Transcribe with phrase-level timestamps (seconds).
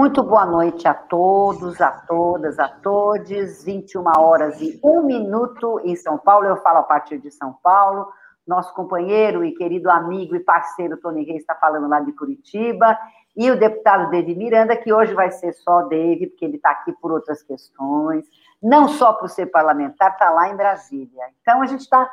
[0.00, 3.62] Muito boa noite a todos, a todas, a todos.
[3.62, 6.46] 21 horas e 1 minuto em São Paulo.
[6.46, 8.10] Eu falo a partir de São Paulo.
[8.46, 12.98] Nosso companheiro e querido amigo e parceiro Tony Reis está falando lá de Curitiba.
[13.36, 16.92] E o deputado David Miranda, que hoje vai ser só David, porque ele está aqui
[16.92, 18.24] por outras questões.
[18.62, 21.24] Não só por ser parlamentar, está lá em Brasília.
[21.42, 22.10] Então, a gente está.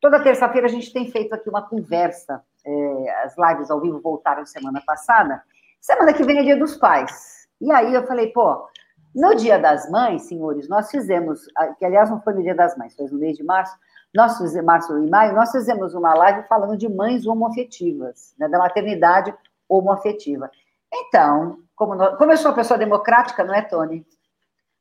[0.00, 2.42] Toda terça-feira a gente tem feito aqui uma conversa.
[2.66, 5.40] É, as lives ao vivo voltaram semana passada.
[5.80, 7.48] Semana que vem é dia dos pais.
[7.58, 8.68] E aí eu falei, pô,
[9.14, 11.40] no dia das mães, senhores, nós fizemos,
[11.78, 13.74] que aliás não foi no dia das mães, foi no mês de março,
[14.14, 18.58] nós fizemos, março e maio, nós fizemos uma live falando de mães homoafetivas, né, da
[18.58, 19.34] maternidade
[19.68, 20.50] homoafetiva.
[20.92, 24.06] Então, como, nós, como eu sou uma pessoa democrática, não é, Tony?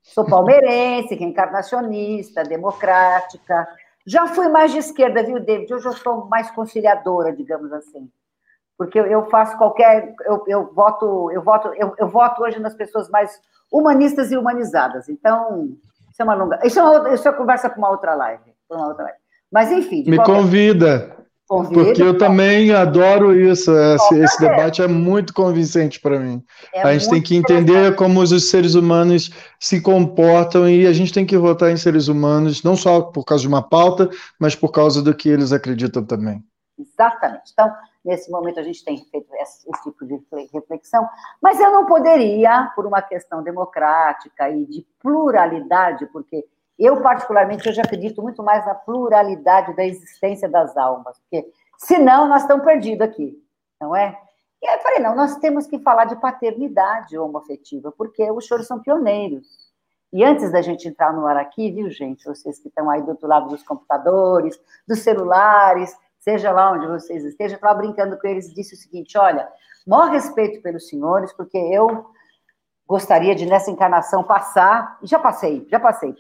[0.02, 3.68] Sou palmeirense, reencarnacionista, democrática.
[4.06, 5.74] Já fui mais de esquerda, viu, David?
[5.74, 8.10] Hoje eu sou mais conciliadora, digamos assim
[8.80, 13.10] porque eu faço qualquer, eu, eu voto, eu voto, eu, eu, voto hoje nas pessoas
[13.10, 13.30] mais
[13.70, 15.10] humanistas e humanizadas.
[15.10, 15.68] Então,
[16.10, 18.88] isso é uma longa, isso é, uma, isso é conversa para uma outra live, uma
[18.88, 19.20] outra live.
[19.52, 20.06] Mas enfim.
[20.08, 20.34] Me qualquer...
[20.34, 21.20] convida.
[21.46, 23.70] Convida, porque eu também adoro isso.
[23.76, 26.42] Esse, esse debate é muito convincente para mim.
[26.74, 31.12] É a gente tem que entender como os seres humanos se comportam e a gente
[31.12, 34.72] tem que votar em seres humanos, não só por causa de uma pauta, mas por
[34.72, 36.42] causa do que eles acreditam também.
[36.78, 37.52] Exatamente.
[37.52, 37.70] Então,
[38.04, 40.22] Nesse momento, a gente tem feito esse, esse tipo de
[40.54, 41.08] reflexão,
[41.42, 46.46] mas eu não poderia, por uma questão democrática e de pluralidade, porque
[46.78, 52.44] eu, particularmente, hoje acredito muito mais na pluralidade da existência das almas, porque senão nós
[52.44, 53.38] estamos perdidos aqui,
[53.82, 54.18] não é?
[54.62, 58.68] E aí eu falei, não, nós temos que falar de paternidade homoafetiva, porque os senhores
[58.68, 59.46] são pioneiros.
[60.12, 63.12] E antes da gente entrar no ar aqui, viu, gente, vocês que estão aí do
[63.12, 65.96] outro lado dos computadores, dos celulares,
[66.30, 69.50] seja lá onde vocês estejam, estava brincando com eles e disse o seguinte: olha,
[69.88, 72.06] maior respeito pelos senhores, porque eu
[72.88, 76.16] gostaria de, nessa encarnação, passar, e já passei, já passei,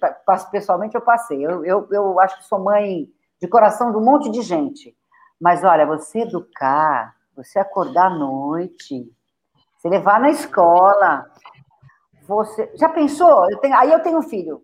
[0.51, 3.07] pessoalmente eu passei, eu, eu, eu acho que sou mãe
[3.39, 4.95] de coração de um monte de gente,
[5.39, 9.11] mas olha, você educar, você acordar à noite,
[9.77, 11.25] você levar na escola,
[12.27, 13.49] você, já pensou?
[13.49, 14.61] Eu tenho, aí eu tenho um filho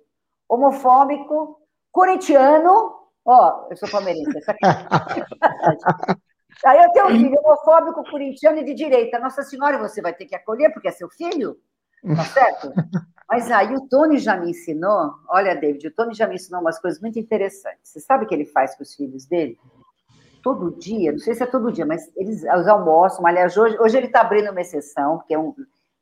[0.47, 1.59] homofóbico,
[1.91, 2.94] corintiano,
[3.25, 4.37] Ó, eu sou palmeirense.
[4.47, 4.59] Aqui.
[6.63, 9.19] Aí eu tenho um filho homofóbico, corintiano e de direita.
[9.19, 11.57] Nossa Senhora, você vai ter que acolher, porque é seu filho,
[12.15, 12.71] tá certo?
[13.27, 16.79] Mas aí o Tony já me ensinou, olha, David, o Tony já me ensinou umas
[16.79, 17.89] coisas muito interessantes.
[17.89, 19.57] Você sabe o que ele faz com os filhos dele?
[20.43, 23.25] Todo dia, não sei se é todo dia, mas eles, eles almoçam.
[23.25, 25.55] Aliás, hoje, hoje ele está abrindo uma exceção, porque é um,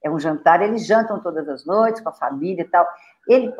[0.03, 2.85] é um jantar, eles jantam todas as noites com a família e tal.
[3.27, 3.53] Ele,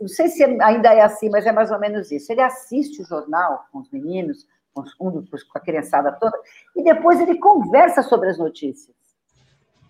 [0.00, 2.30] não sei se ainda é assim, mas é mais ou menos isso.
[2.30, 6.38] Ele assiste o jornal com os meninos, com, os, com a criançada toda,
[6.74, 8.94] e depois ele conversa sobre as notícias.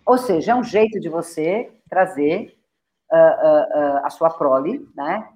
[0.05, 2.57] Ou seja, é um jeito de você trazer
[3.13, 5.29] uh, uh, uh, a sua prole, né?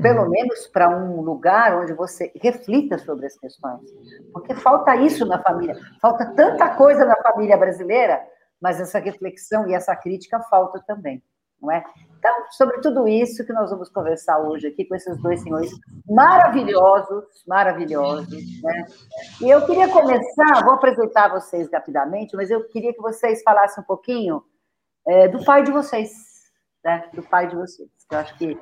[0.00, 0.28] pelo uhum.
[0.28, 3.80] menos para um lugar onde você reflita sobre as questões.
[4.30, 8.22] Porque falta isso na família, falta tanta coisa na família brasileira,
[8.60, 11.22] mas essa reflexão e essa crítica falta também
[11.60, 11.84] não é?
[12.18, 15.70] Então, sobre tudo isso que nós vamos conversar hoje aqui com esses dois senhores
[16.08, 18.86] maravilhosos, maravilhosos, né?
[19.40, 23.86] E eu queria começar, vou apresentar vocês rapidamente, mas eu queria que vocês falassem um
[23.86, 24.42] pouquinho
[25.06, 26.10] é, do pai de vocês,
[26.84, 27.08] né?
[27.14, 27.88] Do pai de vocês.
[28.10, 28.58] Eu acho que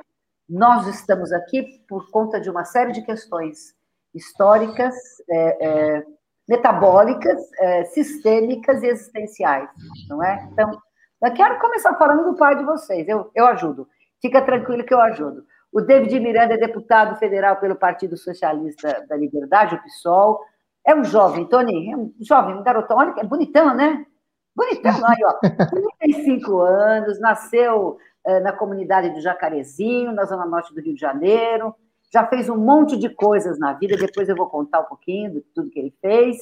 [0.48, 3.74] nós estamos aqui por conta de uma série de questões
[4.14, 4.94] históricas,
[5.30, 6.06] é, é,
[6.48, 9.70] metabólicas, é, sistêmicas e existenciais,
[10.08, 10.46] não é?
[10.52, 10.78] Então,
[11.24, 13.88] eu quero começar falando do pai de vocês, eu, eu ajudo.
[14.20, 15.44] Fica tranquilo que eu ajudo.
[15.72, 20.40] O David Miranda é deputado federal pelo Partido Socialista da Liberdade, o PSOL.
[20.86, 24.06] É um jovem, Tony, é um jovem, um garotão, olha é bonitão, né?
[24.54, 25.32] Bonitão, aí, ó.
[25.98, 31.74] 35 anos, nasceu é, na comunidade do Jacarezinho, na zona norte do Rio de Janeiro.
[32.12, 35.40] Já fez um monte de coisas na vida, depois eu vou contar um pouquinho de
[35.54, 36.36] tudo que ele fez.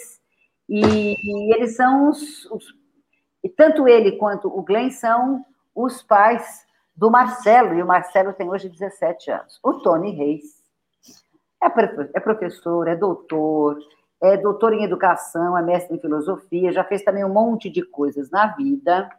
[0.68, 2.74] E, e eles são os, os
[3.42, 5.44] e tanto ele quanto o Glenn são
[5.74, 9.58] os pais do Marcelo, e o Marcelo tem hoje 17 anos.
[9.62, 10.62] O Tony Reis
[11.62, 11.66] é,
[12.14, 13.78] é professor, é doutor,
[14.20, 18.30] é doutor em educação, é mestre em filosofia, já fez também um monte de coisas
[18.30, 19.10] na vida,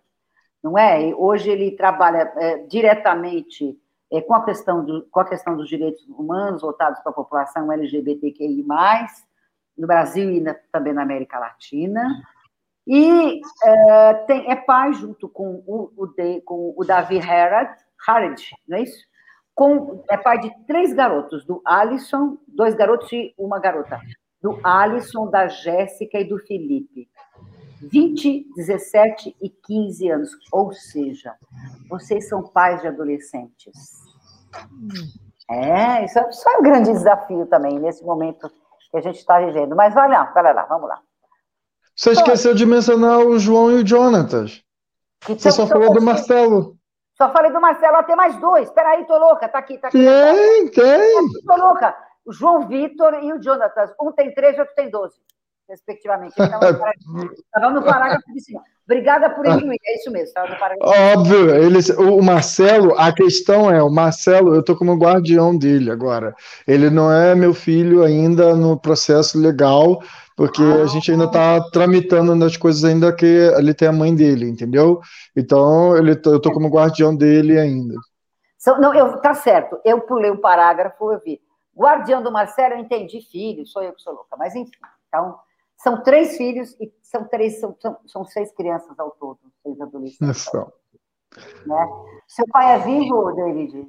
[0.64, 1.14] não é?
[1.16, 3.78] Hoje ele trabalha é, diretamente
[4.12, 7.72] é, com, a questão do, com a questão dos direitos humanos voltados para a população
[7.72, 8.64] LGBTQI+,
[9.78, 12.22] no Brasil e na, também na América Latina.
[12.86, 17.72] E é, tem, é pai, junto com o, o, de, com o Davi Harrod,
[18.06, 19.06] Harrod, não é isso?
[19.56, 24.00] Com, é pai de três garotos, do Alisson, dois garotos e uma garota,
[24.42, 27.08] do Alisson, da Jéssica e do Felipe.
[27.82, 30.32] 20, 17 e 15 anos.
[30.52, 31.36] Ou seja,
[31.90, 33.74] vocês são pais de adolescentes.
[35.50, 38.50] É, isso é, isso é um grande desafio também, nesse momento
[38.90, 39.76] que a gente está vivendo.
[39.76, 41.02] Mas vai lá, vai lá, vamos lá.
[42.04, 44.62] Você esqueceu de mencionar o João e o Jonatas.
[45.26, 46.76] Você só falou do Marcelo.
[47.18, 48.68] Só falei do Marcelo, ó, tem mais dois.
[48.68, 49.98] Espera aí, tô louca, tá aqui, tá aqui.
[50.04, 51.30] Tem, tem.
[51.48, 51.96] Tô louca.
[52.26, 53.94] O João Vitor e o Jonatas.
[54.02, 55.16] Um tem três, outro tem doze,
[55.70, 56.34] respectivamente.
[56.38, 58.62] Estava no parágrafo de cima.
[58.86, 60.28] Obrigada por incluir, é isso mesmo.
[60.28, 64.98] Estava no parágrafo Óbvio, eles, o Marcelo, a questão é, o Marcelo, eu estou como
[64.98, 66.36] guardião dele agora.
[66.68, 70.04] Ele não é meu filho ainda no processo legal,
[70.36, 74.16] porque ah, a gente ainda está tramitando nas coisas ainda que ele tem a mãe
[74.16, 75.00] dele, entendeu?
[75.36, 77.96] Então ele, eu estou como guardião dele ainda.
[78.80, 79.80] Não, eu, tá certo.
[79.84, 81.42] Eu pulei o parágrafo, eu vi.
[81.76, 84.72] Guardião do Marcelo, eu entendi filho, sou eu que sou louca, mas enfim.
[85.08, 85.38] Então,
[85.78, 90.50] são três filhos e são três, são, são, são seis crianças ao todo, seis adolescentes.
[92.28, 93.88] Seu pai é vivo, David?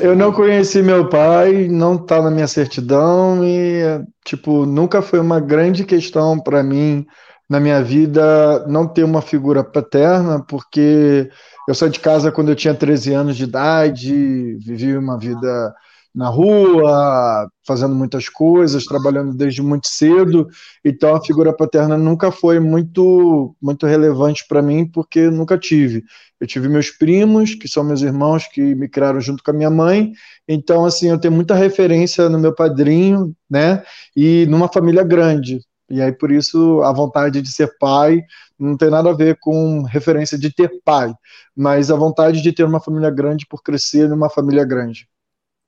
[0.00, 5.38] Eu não conheci meu pai, não está na minha certidão e, tipo, nunca foi uma
[5.38, 7.06] grande questão para mim
[7.48, 11.28] na minha vida não ter uma figura paterna, porque
[11.68, 15.74] eu saí de casa quando eu tinha 13 anos de idade, vivi uma vida
[16.16, 20.48] na rua, fazendo muitas coisas, trabalhando desde muito cedo.
[20.82, 26.02] Então a figura paterna nunca foi muito muito relevante para mim porque nunca tive.
[26.40, 29.70] Eu tive meus primos, que são meus irmãos que me criaram junto com a minha
[29.70, 30.12] mãe.
[30.48, 33.82] Então assim, eu tenho muita referência no meu padrinho, né?
[34.16, 35.60] E numa família grande.
[35.90, 38.22] E aí por isso a vontade de ser pai
[38.58, 41.12] não tem nada a ver com referência de ter pai,
[41.54, 45.06] mas a vontade de ter uma família grande por crescer numa família grande.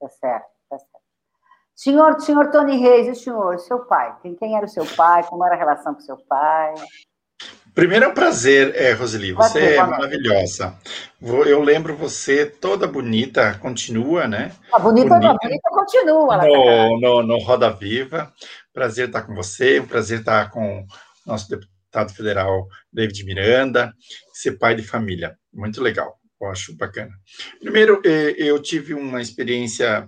[0.00, 0.98] Tá certo, tá certo.
[1.74, 4.16] Senhor, senhor Tony Reis, e o senhor, seu pai?
[4.20, 5.24] Quem, quem era o seu pai?
[5.24, 6.74] Como era a relação com seu pai?
[7.72, 10.76] Primeiro é um prazer, é, Roseli, você é maravilhosa.
[11.20, 14.50] Eu lembro você toda bonita, continua, né?
[14.72, 16.36] A ah, bonita, bonita, bonita continua.
[16.38, 18.32] No, no, no, Roda Viva.
[18.72, 20.86] Prazer estar com você, um prazer estar com o
[21.24, 23.92] nosso deputado federal David Miranda,
[24.32, 25.38] ser pai de família.
[25.52, 27.12] Muito legal eu acho bacana.
[27.60, 30.06] Primeiro, é, eu tive uma experiência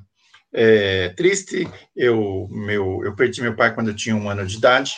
[0.52, 1.68] é, triste.
[1.96, 4.94] Eu, meu, eu perdi meu pai quando eu tinha um ano de idade,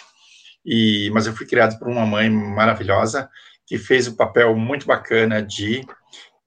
[0.64, 3.28] e, mas eu fui criado por uma mãe maravilhosa
[3.66, 5.84] que fez um papel muito bacana de,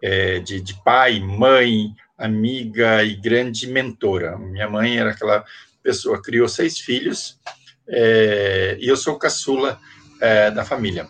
[0.01, 1.87] é, de, de pai, mãe,
[2.17, 4.37] amiga e grande mentora.
[4.37, 5.43] Minha mãe era aquela
[5.81, 7.39] pessoa, criou seis filhos,
[7.87, 9.79] é, e eu sou caçula
[10.21, 11.07] é, da família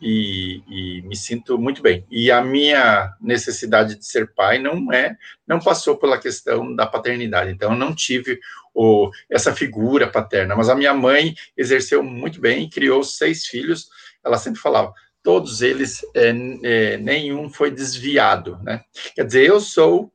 [0.00, 2.06] e, e, me sinto muito bem.
[2.10, 5.16] E a minha necessidade de ser pai não é,
[5.46, 7.50] não passou pela questão da paternidade.
[7.50, 8.38] Então, eu não tive
[8.74, 13.88] o, essa figura paterna, mas a minha mãe exerceu muito bem criou seis filhos.
[14.24, 14.92] Ela sempre falava,
[15.22, 18.82] todos eles, é, é, nenhum foi desviado, né?
[19.14, 20.12] Quer dizer, eu sou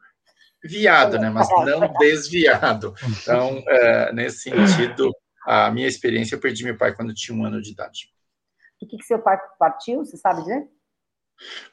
[0.64, 1.30] viado, né?
[1.30, 2.96] Mas não desviado.
[3.04, 5.12] Então, é, nesse sentido,
[5.46, 8.13] a minha experiência, eu perdi meu pai quando tinha um ano de idade.
[8.84, 10.68] O que, que seu pai partiu, você sabe dizer?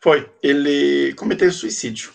[0.00, 2.12] Foi, ele cometeu suicídio.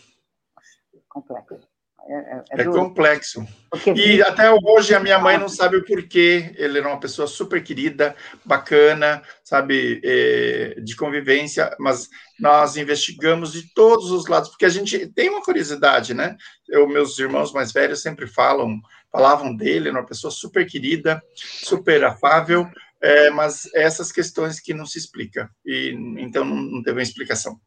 [1.08, 1.60] Complexo.
[2.08, 3.48] É, é, é, é complexo.
[3.70, 6.54] Porque e até hoje a minha mãe não sabe o porquê.
[6.56, 12.08] Ele era uma pessoa super querida, bacana, sabe, é, de convivência, mas
[12.40, 16.38] nós investigamos de todos os lados, porque a gente tem uma curiosidade, né?
[16.70, 18.80] Eu, meus irmãos mais velhos sempre falam,
[19.12, 22.70] falavam dele, era uma pessoa super querida, super afável,
[23.06, 27.60] é, mas essas questões que não se explica, e então não, não teve uma explicação.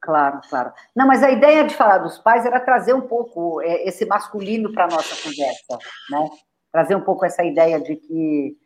[0.00, 0.72] Claro, claro.
[0.94, 4.72] Não, mas a ideia de falar dos pais era trazer um pouco é, esse masculino
[4.72, 5.78] para a nossa conversa,
[6.10, 6.28] né?
[6.70, 8.56] Trazer um pouco essa ideia de que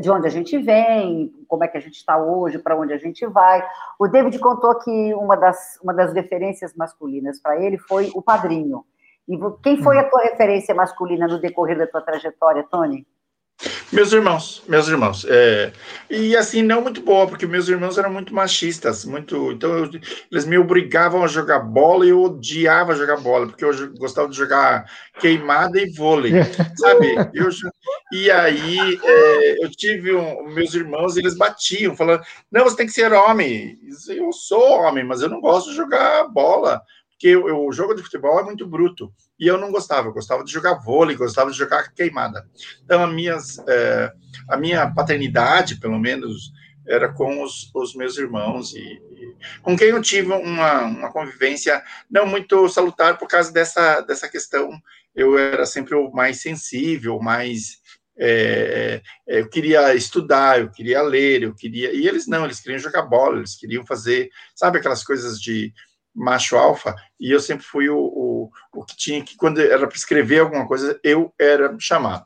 [0.00, 2.98] de onde a gente vem, como é que a gente está hoje, para onde a
[2.98, 3.64] gente vai.
[4.00, 8.84] O David contou que uma das, uma das referências masculinas para ele foi o padrinho.
[9.28, 13.06] E quem foi a tua referência masculina no decorrer da tua trajetória, Tony?
[13.90, 15.24] Meus irmãos, meus irmãos.
[15.28, 15.72] É,
[16.10, 19.52] e assim, não muito boa, porque meus irmãos eram muito machistas, muito.
[19.52, 19.90] Então, eu,
[20.30, 24.36] eles me obrigavam a jogar bola e eu odiava jogar bola, porque eu gostava de
[24.36, 24.84] jogar
[25.20, 26.32] queimada e vôlei,
[26.76, 27.14] sabe?
[27.32, 27.48] Eu,
[28.12, 32.22] e aí, é, eu tive um, meus irmãos, eles batiam, falando:
[32.52, 33.78] não, você tem que ser homem.
[34.08, 36.82] Eu sou homem, mas eu não gosto de jogar bola
[37.16, 39.12] porque o, jogo de futebol é muito bruto.
[39.40, 42.46] E eu não gostava, eu gostava de jogar vôlei, gostava de jogar queimada.
[42.84, 44.12] Então, a, minhas, é,
[44.48, 46.52] a minha paternidade, pelo menos,
[46.86, 51.82] era com os, os meus irmãos, e, e, com quem eu tive uma, uma convivência
[52.08, 54.70] não muito salutar por causa dessa, dessa questão.
[55.14, 57.80] Eu era sempre o mais sensível, mais
[58.18, 61.92] é, é, eu queria estudar, eu queria ler, eu queria.
[61.92, 65.72] E eles não, eles queriam jogar bola, eles queriam fazer, sabe, aquelas coisas de
[66.16, 69.96] macho alfa, e eu sempre fui o, o, o que tinha que, quando era para
[69.96, 72.24] escrever alguma coisa, eu era chamado.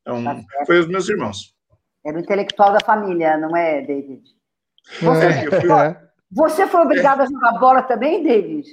[0.00, 1.54] Então, tá foi os meus irmãos.
[2.06, 4.22] Era o intelectual da família, não é, David?
[5.00, 5.68] Você, é, fui...
[6.30, 8.68] você foi obrigado a jogar bola também, David?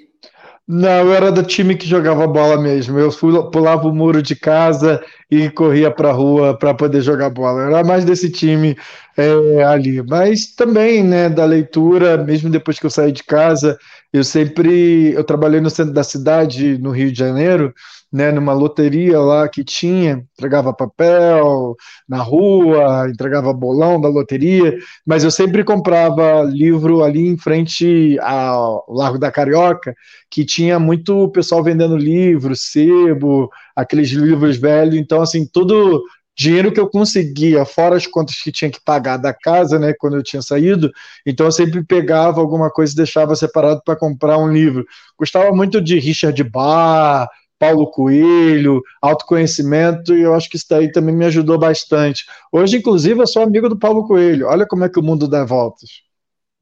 [0.73, 2.97] Não, eu era do time que jogava bola mesmo.
[2.97, 3.11] Eu
[3.51, 7.63] pulava o muro de casa e corria para a rua para poder jogar bola.
[7.63, 8.77] Eu era mais desse time
[9.17, 10.01] é, ali.
[10.01, 13.77] Mas também, né, da leitura, mesmo depois que eu saí de casa,
[14.13, 15.11] eu sempre.
[15.13, 17.73] Eu trabalhei no centro da cidade, no Rio de Janeiro,
[18.11, 21.75] né, numa loteria lá que tinha, entregava papel
[22.07, 28.85] na rua, entregava bolão da loteria, mas eu sempre comprava livro ali em frente ao
[28.89, 29.95] Largo da Carioca,
[30.29, 36.03] que tinha muito pessoal vendendo livro, sebo, aqueles livros velhos, então assim, todo
[36.37, 40.15] dinheiro que eu conseguia, fora as contas que tinha que pagar da casa, né, quando
[40.15, 40.89] eu tinha saído,
[41.25, 44.85] então eu sempre pegava alguma coisa e deixava separado para comprar um livro.
[45.17, 47.27] Gostava muito de Richard Barr,
[47.61, 52.25] Paulo Coelho, autoconhecimento, e eu acho que isso daí também me ajudou bastante.
[52.51, 54.47] Hoje, inclusive, eu sou amigo do Paulo Coelho.
[54.47, 56.01] Olha como é que o mundo dá voltas.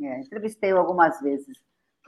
[0.01, 1.57] É, entrevistei algumas vezes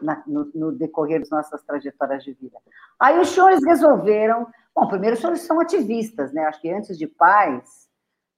[0.01, 2.57] na, no, no, decorrer das nossas trajetórias de vida.
[2.99, 4.45] Aí os senhores resolveram.
[4.75, 6.43] Bom, primeiro, os senhores são ativistas, né?
[6.43, 7.87] Acho que antes de pais,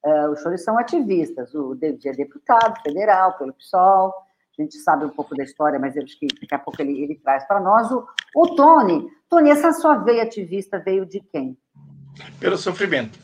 [0.06, 1.52] uh, os senhores são ativistas.
[1.56, 4.14] O David é deputado federal pelo PSOL,
[4.60, 7.02] a gente sabe um pouco da história, mas eu acho que daqui a pouco ele,
[7.02, 7.92] ele traz para nós.
[7.92, 8.06] O,
[8.36, 11.58] o Tony, Tony, essa sua veia ativista veio de quem?
[12.40, 13.18] Pelo sofrimento.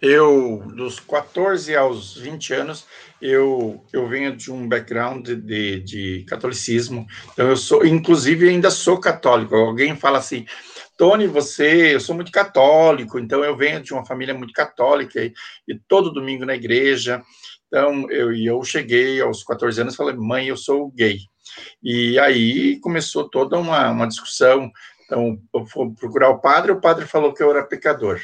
[0.00, 2.86] Eu, dos 14 aos 20 anos,
[3.20, 8.70] eu, eu venho de um background de, de, de catolicismo, então eu sou, inclusive, ainda
[8.70, 9.56] sou católico.
[9.56, 10.46] Alguém fala assim,
[10.98, 15.32] Tony, você, eu sou muito católico, então eu venho de uma família muito católica e,
[15.68, 17.22] e todo domingo na igreja.
[17.68, 21.20] Então, eu, eu cheguei aos 14 anos e falei, mãe, eu sou gay.
[21.80, 24.72] E aí começou toda uma, uma discussão.
[25.04, 28.20] Então, eu fui procurar o padre, o padre falou que eu era pecador.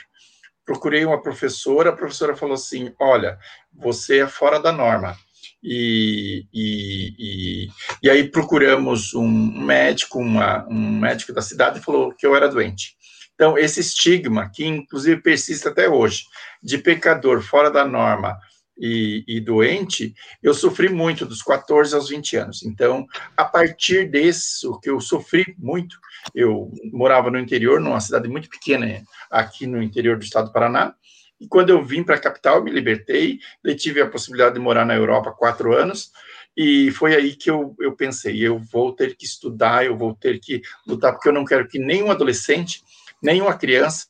[0.64, 3.38] Procurei uma professora, a professora falou assim: olha,
[3.72, 5.16] você é fora da norma.
[5.64, 7.68] E, e, e,
[8.02, 12.94] e aí procuramos um médico, uma, um médico da cidade, falou que eu era doente.
[13.34, 16.24] Então, esse estigma, que inclusive persiste até hoje,
[16.62, 18.36] de pecador fora da norma,
[18.76, 22.62] e, e, doente, eu sofri muito dos 14 aos 20 anos.
[22.64, 23.06] Então,
[23.36, 25.96] a partir disso que eu sofri muito,
[26.34, 30.94] eu morava no interior, numa cidade muito pequena, aqui no interior do estado do Paraná,
[31.44, 34.86] e quando eu vim para a capital, me libertei, daí tive a possibilidade de morar
[34.86, 36.10] na Europa quatro anos,
[36.56, 40.40] e foi aí que eu, eu pensei, eu vou ter que estudar, eu vou ter
[40.40, 42.82] que lutar, porque eu não quero que nenhum adolescente,
[43.20, 44.06] nenhuma criança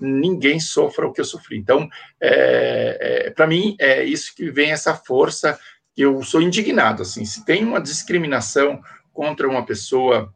[0.00, 1.58] ninguém sofra o que eu sofri.
[1.58, 1.88] Então,
[2.20, 5.58] é, é, para mim, é isso que vem essa força.
[5.96, 10.34] Eu sou indignado, assim, se tem uma discriminação contra uma pessoa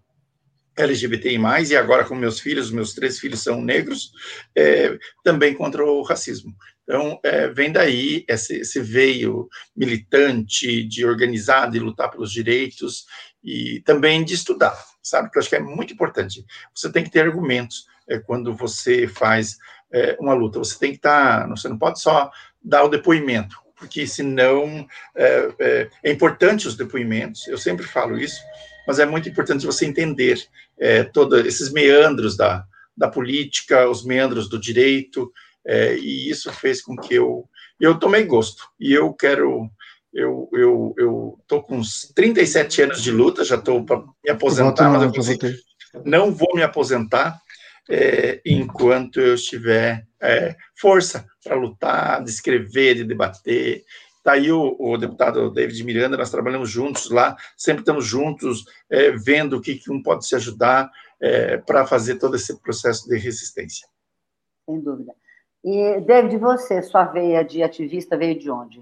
[0.76, 1.38] LGBTI+,
[1.70, 4.12] e agora com meus filhos, meus três filhos são negros,
[4.54, 6.54] é, também contra o racismo.
[6.82, 13.06] Então, é, vem daí esse, esse, veio militante, de organizar, de lutar pelos direitos,
[13.42, 15.30] e também de estudar, sabe?
[15.30, 16.44] Que eu acho que é muito importante.
[16.74, 19.56] Você tem que ter argumentos é, quando você faz
[19.92, 20.58] é, uma luta.
[20.58, 22.30] Você tem que estar, tá, você não pode só
[22.62, 27.46] dar o depoimento, porque senão é, é, é, importante os depoimentos.
[27.46, 28.40] Eu sempre falo isso,
[28.86, 30.42] mas é muito importante você entender
[30.78, 32.64] é, todos esses meandros da,
[32.96, 35.32] da política, os meandros do direito,
[35.66, 39.68] é, e isso fez com que eu eu tomei gosto e eu quero
[40.14, 44.88] eu, eu, eu tô com uns 37 anos de luta, já estou para me aposentar,
[44.88, 45.12] mas eu
[46.04, 47.38] não vou me aposentar
[47.88, 53.84] é, enquanto eu estiver é, força para lutar, de escrever, de debater.
[54.26, 59.12] Está aí o, o, deputado David Miranda, nós trabalhamos juntos lá, sempre estamos juntos, é,
[59.12, 60.90] vendo o que, que, um pode se ajudar
[61.20, 63.86] é, para fazer todo esse processo de resistência.
[64.68, 65.12] Sem dúvida.
[65.62, 68.80] E, David, você, sua veia de ativista veio de onde?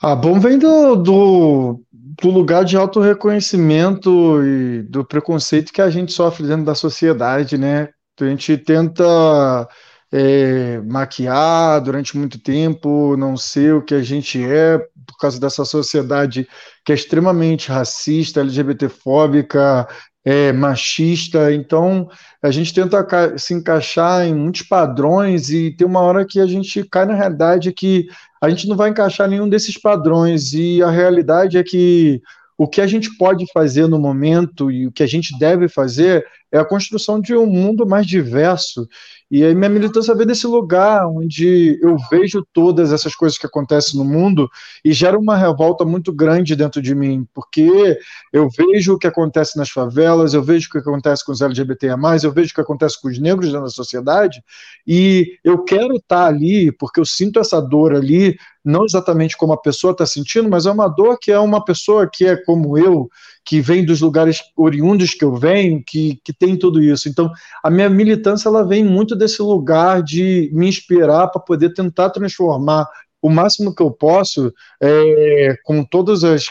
[0.00, 6.12] Ah, bom, vem do, do, do lugar de autorreconhecimento e do preconceito que a gente
[6.12, 7.88] sofre dentro da sociedade, né?
[8.20, 9.68] A gente tenta
[10.12, 15.64] é, maquiar durante muito tempo, não ser o que a gente é, por causa dessa
[15.64, 16.48] sociedade
[16.84, 19.86] que é extremamente racista, LGBTfóbica,
[20.24, 21.52] é, machista.
[21.52, 22.08] Então,
[22.42, 26.82] a gente tenta se encaixar em muitos padrões e tem uma hora que a gente
[26.84, 28.06] cai na realidade que
[28.40, 32.22] a gente não vai encaixar nenhum desses padrões, e a realidade é que
[32.56, 36.26] o que a gente pode fazer no momento e o que a gente deve fazer
[36.52, 38.86] é a construção de um mundo mais diverso.
[39.30, 43.96] E aí minha militância vem desse lugar onde eu vejo todas essas coisas que acontecem
[43.96, 44.50] no mundo
[44.84, 47.96] e gera uma revolta muito grande dentro de mim, porque
[48.32, 51.90] eu vejo o que acontece nas favelas, eu vejo o que acontece com os LGBTI+,
[52.24, 54.42] eu vejo o que acontece com os negros dentro da sociedade,
[54.84, 59.60] e eu quero estar ali, porque eu sinto essa dor ali, não exatamente como a
[59.60, 63.08] pessoa está sentindo, mas é uma dor que é uma pessoa que é como eu,
[63.44, 67.08] que vem dos lugares oriundos que eu venho, que, que tem tudo isso.
[67.08, 67.30] Então,
[67.62, 72.86] a minha militância ela vem muito desse lugar de me inspirar para poder tentar transformar
[73.22, 76.46] o máximo que eu posso é, com todas as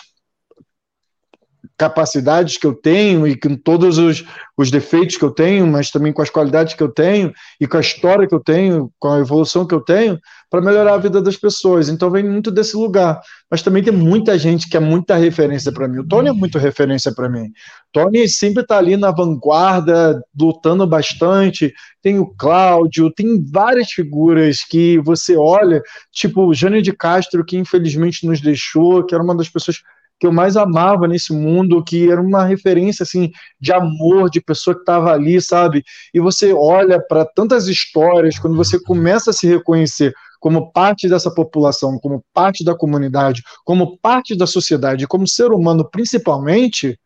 [1.80, 4.26] capacidades que eu tenho e com todos os,
[4.58, 7.78] os defeitos que eu tenho, mas também com as qualidades que eu tenho e com
[7.78, 10.20] a história que eu tenho, com a evolução que eu tenho,
[10.50, 11.88] para melhorar a vida das pessoas.
[11.88, 13.22] Então vem muito desse lugar.
[13.50, 16.00] Mas também tem muita gente que é muita referência para mim.
[16.00, 17.50] O Tony é muito referência para mim.
[17.94, 21.74] Tony sempre está ali na vanguarda, lutando bastante.
[22.02, 25.82] Tem o Cláudio, tem várias figuras que você olha,
[26.12, 29.78] tipo o Jânio de Castro, que infelizmente nos deixou, que era uma das pessoas
[30.20, 34.76] que eu mais amava nesse mundo, que era uma referência assim de amor, de pessoa
[34.76, 35.84] que estava ali, sabe?
[36.14, 41.34] E você olha para tantas histórias, quando você começa a se reconhecer como parte dessa
[41.34, 46.98] população, como parte da comunidade, como parte da sociedade, como ser humano principalmente,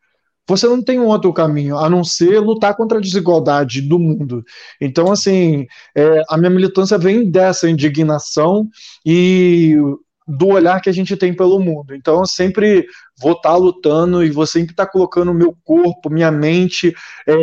[0.48, 4.43] você não tem um outro caminho a não ser lutar contra a desigualdade do mundo.
[4.79, 5.65] Então, assim,
[5.96, 8.67] é, a minha militância vem dessa indignação
[9.05, 9.77] e
[10.27, 11.96] do olhar que a gente tem pelo mundo.
[11.96, 12.86] Então, eu sempre
[13.20, 16.96] vou estar tá lutando e vou sempre estar tá colocando o meu corpo, minha mente,
[17.27, 17.36] é,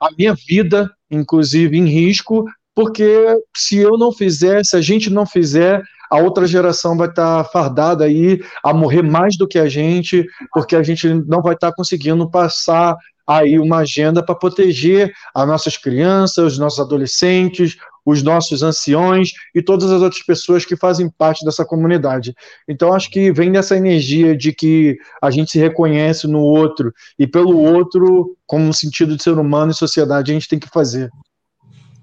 [0.00, 2.44] a minha vida, inclusive, em risco,
[2.74, 7.42] porque se eu não fizer, se a gente não fizer, a outra geração vai estar
[7.42, 11.54] tá fardada aí a morrer mais do que a gente, porque a gente não vai
[11.54, 12.96] estar tá conseguindo passar
[13.28, 19.60] aí uma agenda para proteger as nossas crianças, os nossos adolescentes, os nossos anciões e
[19.60, 22.34] todas as outras pessoas que fazem parte dessa comunidade.
[22.66, 27.26] Então, acho que vem dessa energia de que a gente se reconhece no outro e
[27.26, 31.10] pelo outro, como um sentido de ser humano e sociedade, a gente tem que fazer.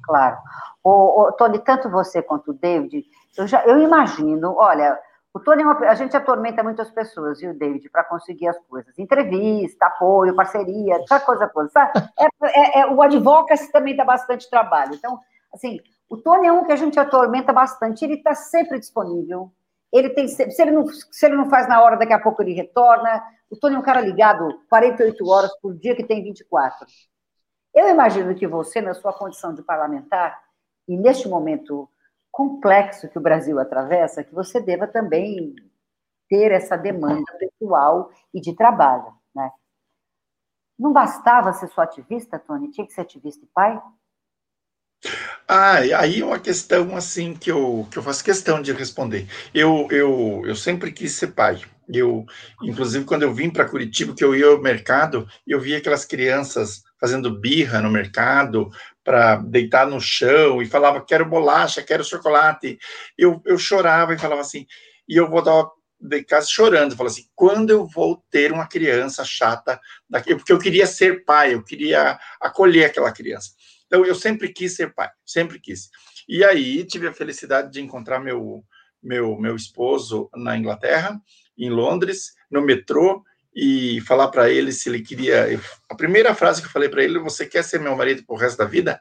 [0.04, 0.38] Claro.
[0.84, 3.04] O, o, Tony, tanto você quanto o David,
[3.36, 4.96] eu, já, eu imagino, olha,
[5.36, 8.98] o Tony, é uma, a gente atormenta muitas pessoas, viu, David, para conseguir as coisas.
[8.98, 11.70] Entrevista, apoio, parceria, essa coisa toda.
[12.18, 14.96] É, é, é, o advocacy também dá bastante trabalho.
[14.96, 15.20] Então,
[15.54, 19.52] assim, o Tony é um que a gente atormenta bastante, ele está sempre disponível.
[19.92, 22.54] Ele tem se ele, não, se ele não faz na hora, daqui a pouco ele
[22.54, 23.22] retorna.
[23.50, 26.88] O Tony é um cara ligado 48 horas por dia, que tem 24.
[27.74, 30.42] Eu imagino que você, na sua condição de parlamentar,
[30.88, 31.90] e neste momento
[32.36, 35.56] complexo que o Brasil atravessa, que você deva também
[36.28, 39.50] ter essa demanda pessoal e de trabalho, né?
[40.78, 42.70] Não bastava ser só ativista, Tony?
[42.72, 43.82] Tinha que ser ativista e pai?
[45.48, 49.30] Ah, aí é uma questão assim que eu, que eu faço questão de responder.
[49.54, 51.62] Eu, eu, eu sempre quis ser pai.
[51.88, 52.26] Eu,
[52.62, 56.84] inclusive, quando eu vim para Curitiba, que eu ia ao mercado, eu via aquelas crianças
[57.00, 58.70] fazendo birra no mercado
[59.06, 62.78] para deitar no chão e falava quero bolacha, quero chocolate.
[63.16, 64.66] Eu, eu chorava e falava assim,
[65.08, 65.70] e eu voltava
[66.02, 70.60] de casa chorando, falava assim, quando eu vou ter uma criança chata daqui, porque eu
[70.60, 73.52] queria ser pai, eu queria acolher aquela criança.
[73.86, 75.90] Então, eu sempre quis ser pai, sempre quis.
[76.28, 78.64] E aí, tive a felicidade de encontrar meu,
[79.02, 81.22] meu, meu esposo na Inglaterra,
[81.56, 83.24] em Londres, no metrô,
[83.56, 85.60] e falar para ele se ele queria.
[85.90, 88.58] A primeira frase que eu falei para ele: Você quer ser meu marido pro resto
[88.58, 89.00] da vida?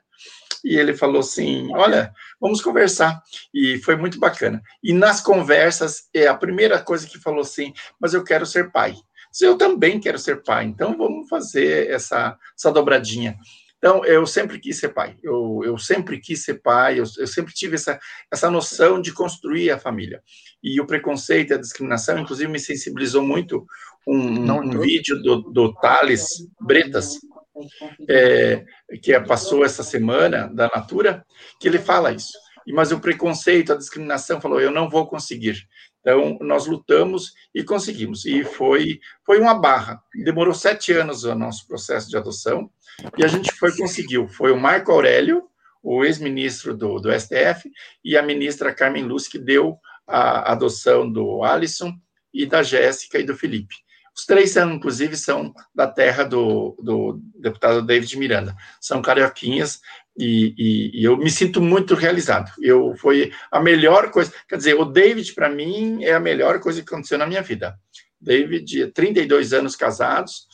[0.65, 3.21] E ele falou assim: Olha, vamos conversar.
[3.53, 4.63] E foi muito bacana.
[4.83, 8.95] E nas conversas, é a primeira coisa que falou assim: Mas eu quero ser pai.
[9.41, 13.37] Eu também quero ser pai, então vamos fazer essa, essa dobradinha.
[13.85, 17.53] Então, eu sempre quis ser pai, eu, eu sempre quis ser pai, eu, eu, sempre
[17.53, 18.01] tive essa,
[18.33, 20.23] essa noção de construir a família.
[20.63, 23.67] E o preconceito e a discriminação, inclusive, me sensibilizou muito
[24.09, 26.27] um, um vídeo do, do Thales
[26.59, 27.19] Bretas,
[28.09, 28.65] é,
[29.03, 31.23] que passou essa semana, da Natura,
[31.61, 32.33] que ele fala isso.
[32.69, 35.59] Mas o preconceito, a discriminação, falou, eu não vou conseguir.
[36.05, 38.27] Então, nós lutamos e conseguimos.
[38.27, 40.03] E foi, foi uma barra.
[40.15, 42.71] Demorou sete anos o nosso processo de adoção,
[43.17, 44.29] e a gente foi conseguiu.
[44.29, 45.49] Foi o Marco Aurélio,
[45.83, 47.73] o ex-ministro do, do STF,
[48.05, 51.95] e a ministra Carmen Lúcia, que deu a adoção do Alisson
[52.35, 53.77] e da Jéssica e do Felipe.
[54.15, 58.55] Os três são, inclusive, são da terra do, do deputado David Miranda.
[58.81, 59.81] São carioquinhas
[60.17, 62.51] e, e, e, eu me sinto muito realizado.
[62.61, 64.33] Eu foi a melhor coisa.
[64.49, 67.75] Quer dizer, o David para mim é a melhor coisa que aconteceu na minha vida.
[68.21, 70.47] David, 32 anos casados,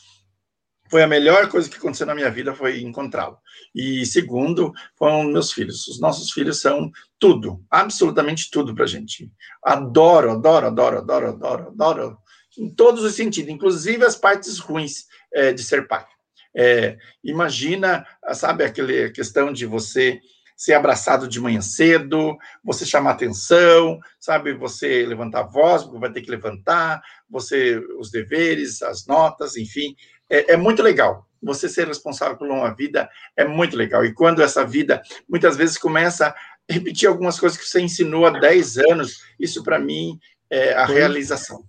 [0.91, 3.37] foi a melhor coisa que aconteceu na minha vida foi encontrá-lo.
[3.73, 5.87] E segundo, foram meus filhos.
[5.87, 9.31] Os nossos filhos são tudo, absolutamente tudo para gente.
[9.63, 12.17] Adoro, adoro, adoro, adoro, adoro, adoro,
[12.57, 16.05] em todos os sentidos, inclusive as partes ruins é, de ser pai.
[16.55, 20.19] É, imagina, sabe, aquela questão de você
[20.61, 26.21] ser abraçado de manhã cedo, você chamar atenção, sabe, você levantar a voz, vai ter
[26.21, 29.95] que levantar, você os deveres, as notas, enfim,
[30.29, 31.27] é, é muito legal.
[31.41, 34.05] Você ser responsável por uma vida é muito legal.
[34.05, 36.35] E quando essa vida muitas vezes começa a
[36.69, 41.63] repetir algumas coisas que você ensinou há 10 anos, isso para mim é a realização.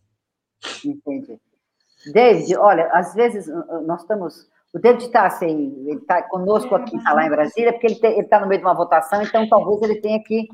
[0.85, 1.41] Entendi.
[2.13, 3.47] David, olha, às vezes
[3.87, 7.87] nós estamos o David está assim, ele está conosco aqui, está lá em Brasília, porque
[7.87, 10.49] ele está no meio de uma votação, então talvez ele tenha que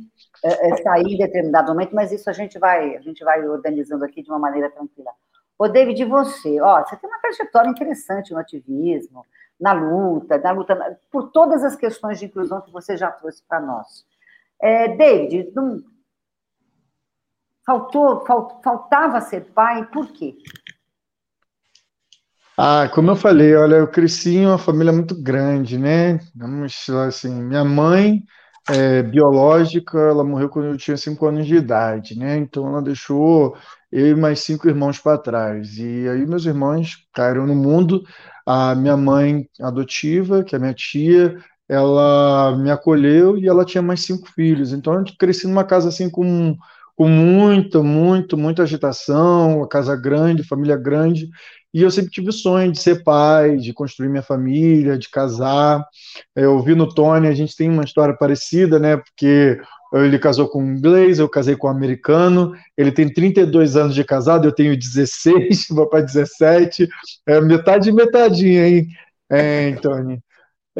[0.44, 4.22] é, sair em determinado momento, mas isso a gente vai, a gente vai organizando aqui
[4.22, 5.12] de uma maneira tranquila.
[5.56, 9.24] Ô, David, você, ó, você tem uma trajetória interessante no ativismo,
[9.58, 13.60] na luta, na luta por todas as questões de inclusão que você já trouxe para
[13.60, 14.04] nós.
[14.60, 15.80] É, David, não,
[17.64, 20.36] faltou, falt, faltava ser pai, por quê?
[22.60, 26.18] Ah, como eu falei, olha, eu cresci em uma família muito grande, né?
[26.34, 28.24] Vamos assim, minha mãe
[28.68, 32.36] é, biológica, ela morreu quando eu tinha cinco anos de idade, né?
[32.36, 33.56] Então ela deixou
[33.92, 35.78] eu e mais cinco irmãos para trás.
[35.78, 38.02] E aí meus irmãos caíram no mundo.
[38.44, 41.36] A minha mãe adotiva, que é minha tia,
[41.68, 44.72] ela me acolheu e ela tinha mais cinco filhos.
[44.72, 46.56] Então eu cresci numa casa assim com
[46.98, 51.28] com muito, muito, muita agitação, uma casa grande, família grande,
[51.72, 55.86] e eu sempre tive o sonho de ser pai, de construir minha família, de casar.
[56.34, 58.96] Eu vi no Tony, a gente tem uma história parecida, né?
[58.96, 59.60] Porque
[59.92, 62.52] ele casou com um inglês, eu casei com um americano.
[62.76, 66.88] Ele tem 32 anos de casado, eu tenho 16, vou para 17.
[67.28, 68.88] É metade metadinha, hein,
[69.30, 70.18] é, Tony?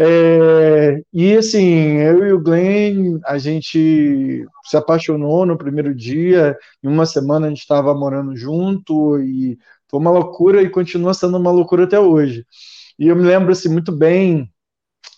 [0.01, 6.57] É, e assim, eu e o Glenn, a gente se apaixonou no primeiro dia.
[6.83, 9.59] Em uma semana a gente estava morando junto e
[9.91, 12.47] foi uma loucura e continua sendo uma loucura até hoje.
[12.97, 14.49] E eu me lembro assim, muito bem,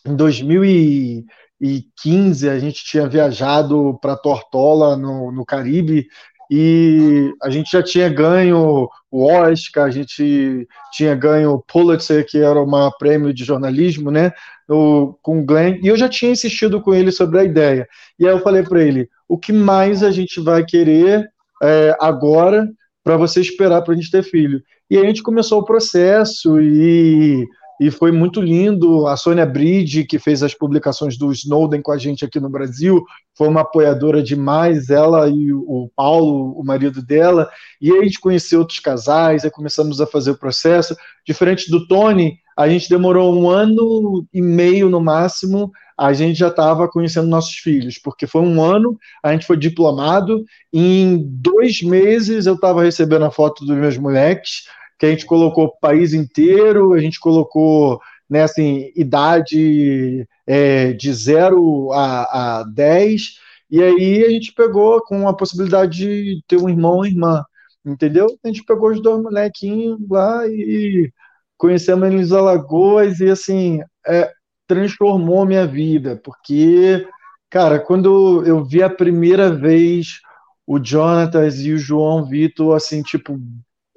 [0.07, 6.07] em 2015 a gente tinha viajado para Tortola, no, no Caribe,
[6.51, 12.39] e a gente já tinha ganho o Oscar, a gente tinha ganho o Pulitzer, que
[12.39, 14.33] era um prêmio de jornalismo, né,
[14.67, 17.87] com o Glenn, e eu já tinha insistido com ele sobre a ideia.
[18.19, 21.25] E aí eu falei para ele, o que mais a gente vai querer
[21.63, 22.69] é, agora
[23.05, 24.61] para você esperar para a gente ter filho.
[24.91, 27.47] E a gente começou o processo e,
[27.81, 29.07] e foi muito lindo.
[29.07, 33.03] A Sônia Bride, que fez as publicações do Snowden com a gente aqui no Brasil,
[33.35, 37.49] foi uma apoiadora demais, ela e o Paulo, o marido dela.
[37.81, 40.95] E aí a gente conheceu outros casais, aí começamos a fazer o processo.
[41.27, 46.49] Diferente do Tony, a gente demorou um ano e meio no máximo a gente já
[46.49, 52.47] estava conhecendo nossos filhos, porque foi um ano, a gente foi diplomado, em dois meses
[52.47, 54.63] eu estava recebendo a foto dos meus moleques,
[55.01, 61.13] que a gente colocou o país inteiro, a gente colocou né, assim, idade é, de
[61.13, 63.23] 0 a, a 10,
[63.71, 67.43] e aí a gente pegou com a possibilidade de ter um irmão ou irmã,
[67.85, 68.27] entendeu?
[68.45, 71.11] A gente pegou os dois molequinhos lá e
[71.57, 74.31] conhecemos eles Alagoas, e assim, é,
[74.67, 77.09] transformou minha vida, porque,
[77.49, 80.21] cara, quando eu vi a primeira vez
[80.67, 83.41] o Jonatas e o João Vitor, assim, tipo,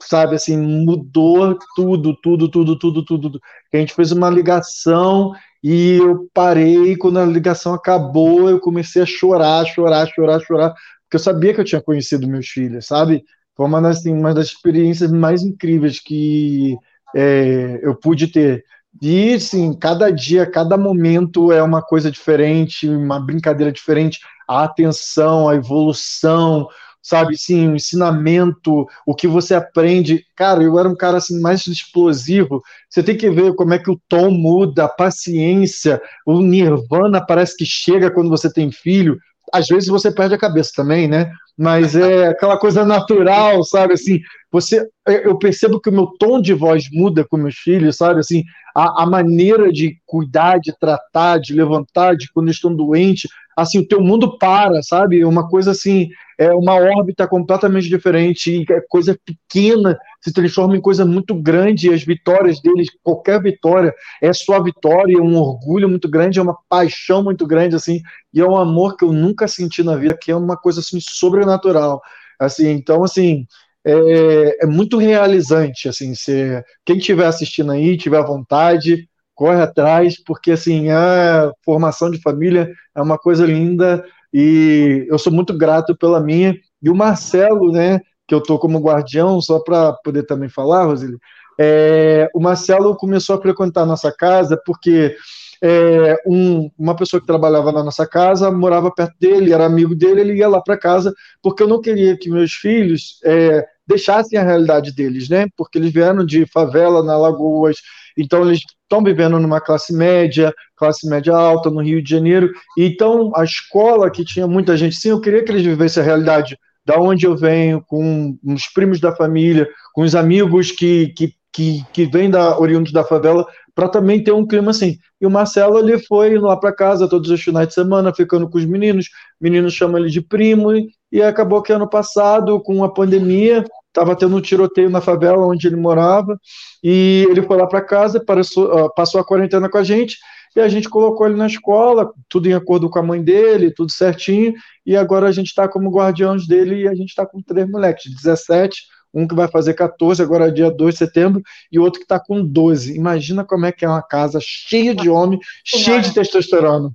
[0.08, 3.42] sabe, assim, mudou tudo, tudo, tudo, tudo, tudo.
[3.74, 9.06] A gente fez uma ligação e eu parei, quando a ligação acabou, eu comecei a
[9.06, 13.24] chorar, chorar, chorar, chorar, porque eu sabia que eu tinha conhecido meus filhos, sabe?
[13.56, 16.76] Foi uma das, assim, uma das experiências mais incríveis que
[17.16, 18.64] é, eu pude ter.
[19.02, 24.20] E, sim, cada dia, cada momento é uma coisa diferente, uma brincadeira diferente.
[24.48, 26.68] A atenção, a evolução,
[27.04, 27.38] sabe?
[27.38, 30.26] Sim, o ensinamento, o que você aprende.
[30.36, 32.64] Cara, eu era um cara assim mais explosivo.
[32.90, 37.58] Você tem que ver como é que o tom muda, a paciência, o nirvana parece
[37.58, 39.20] que chega quando você tem filho.
[39.54, 41.30] Às vezes você perde a cabeça também, né?
[41.56, 43.94] Mas é aquela coisa natural, sabe?
[43.94, 44.20] Assim,
[44.52, 48.22] você, eu percebo que o meu tom de voz muda com meus filhos, sabe?
[48.22, 48.44] Assim,
[48.76, 53.88] a, a, maneira de cuidar, de tratar, de levantar, de quando estão doentes, assim, o
[53.88, 55.24] teu mundo para, sabe?
[55.24, 56.10] Uma coisa assim,
[56.44, 61.94] é uma órbita completamente diferente, é coisa pequena se transforma em coisa muito grande, e
[61.94, 66.58] as vitórias deles, qualquer vitória, é sua vitória, é um orgulho muito grande, é uma
[66.70, 68.02] paixão muito grande, assim,
[68.34, 71.00] e é um amor que eu nunca senti na vida, que é uma coisa, assim,
[71.02, 72.02] sobrenatural,
[72.40, 73.46] assim, então, assim,
[73.86, 80.52] é, é muito realizante, assim, se, quem estiver assistindo aí, tiver vontade, corre atrás, porque
[80.52, 86.20] assim, a formação de família é uma coisa linda e eu sou muito grato pela
[86.20, 86.56] minha.
[86.82, 91.18] E o Marcelo, né, que eu tô como guardião, só para poder também falar, Roseli,
[91.60, 95.16] é, o Marcelo começou a frequentar a nossa casa porque
[95.64, 100.22] é, um, uma pessoa que trabalhava na nossa casa morava perto dele, era amigo dele,
[100.22, 104.44] ele ia lá para casa, porque eu não queria que meus filhos é, deixassem a
[104.44, 105.46] realidade deles, né?
[105.56, 107.78] Porque eles vieram de favela na Lagoas,
[108.18, 108.62] então eles
[108.94, 112.52] estão vivendo numa classe média, classe média alta no Rio de Janeiro.
[112.78, 116.58] Então a escola que tinha muita gente, sim, eu queria que eles vivessem a realidade
[116.86, 121.84] da onde eu venho, com os primos da família, com os amigos que, que, que,
[121.94, 124.98] que vêm da oriundos da favela, para também ter um clima assim.
[125.20, 128.58] E o Marcelo ele foi lá para casa todos os finais de semana, ficando com
[128.58, 129.08] os meninos.
[129.40, 130.72] Meninos chamam ele de primo
[131.12, 135.68] e acabou que ano passado, com a pandemia, estava tendo um tiroteio na favela onde
[135.68, 136.40] ele morava
[136.84, 140.18] e ele foi lá para casa, passou, passou a quarentena com a gente
[140.56, 143.92] e a gente colocou ele na escola, tudo em acordo com a mãe dele, tudo
[143.92, 144.54] certinho,
[144.86, 148.14] e agora a gente está como guardiões dele e a gente está com três moleques,
[148.14, 152.06] 17, um que vai fazer 14, agora é dia 2 de setembro, e outro que
[152.06, 152.96] está com 12.
[152.96, 156.92] Imagina como é que é uma casa cheia de homem, cheia de testosterona.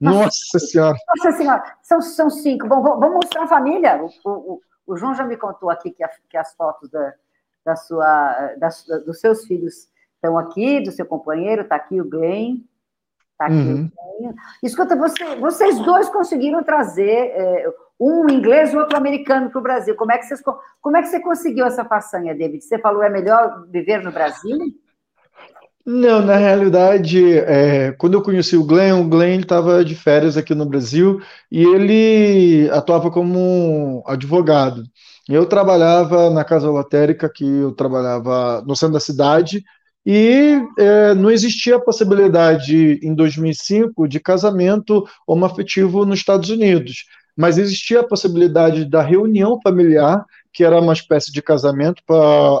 [0.00, 0.96] Nossa, Nossa Senhora.
[1.16, 2.66] Nossa Senhora, são, são cinco.
[2.66, 4.00] Bom, vamos mostrar a família.
[4.24, 7.14] O, o, o João já me contou aqui que, a, que as fotos da,
[7.64, 8.68] da sua, da,
[9.06, 12.58] dos seus filhos estão aqui, do seu companheiro, está aqui o Glenn.
[13.38, 13.84] Tá aqui uhum.
[13.86, 14.34] o Glenn.
[14.62, 19.94] Escuta, você, vocês dois conseguiram trazer é, um inglês e outro americano para o Brasil.
[19.94, 20.42] Como é, que vocês,
[20.80, 22.64] como é que você conseguiu essa façanha, David?
[22.64, 24.58] Você falou é melhor viver no Brasil?
[25.84, 30.54] Não, na realidade, é, quando eu conheci o Glenn, o Glenn estava de férias aqui
[30.54, 34.84] no Brasil e ele atuava como advogado.
[35.28, 39.64] Eu trabalhava na casa lotérica, que eu trabalhava no centro da cidade,
[40.04, 47.04] e é, não existia a possibilidade em 2005 de casamento homoafetivo nos Estados Unidos
[47.36, 52.16] mas existia a possibilidade da reunião familiar, que era uma espécie de casamento para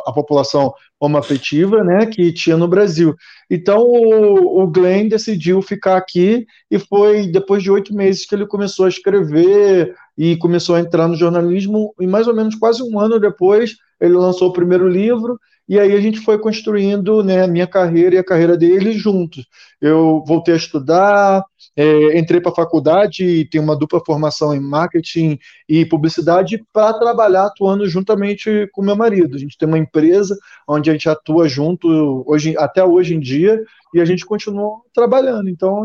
[0.06, 3.14] a população homoafetiva, né, que tinha no Brasil.
[3.48, 8.46] Então o, o Glenn decidiu ficar aqui e foi depois de oito meses que ele
[8.46, 11.94] começou a escrever e começou a entrar no jornalismo.
[11.98, 15.38] E mais ou menos quase um ano depois ele lançou o primeiro livro
[15.70, 19.46] e aí a gente foi construindo né, a minha carreira e a carreira dele juntos.
[19.80, 21.44] Eu voltei a estudar,
[21.76, 26.92] é, entrei para a faculdade e tenho uma dupla formação em marketing e publicidade para
[26.94, 29.36] trabalhar atuando juntamente com meu marido.
[29.36, 30.36] A gente tem uma empresa
[30.68, 33.62] onde a gente atua junto hoje, até hoje em dia
[33.94, 35.48] e a gente continua trabalhando.
[35.48, 35.84] Então,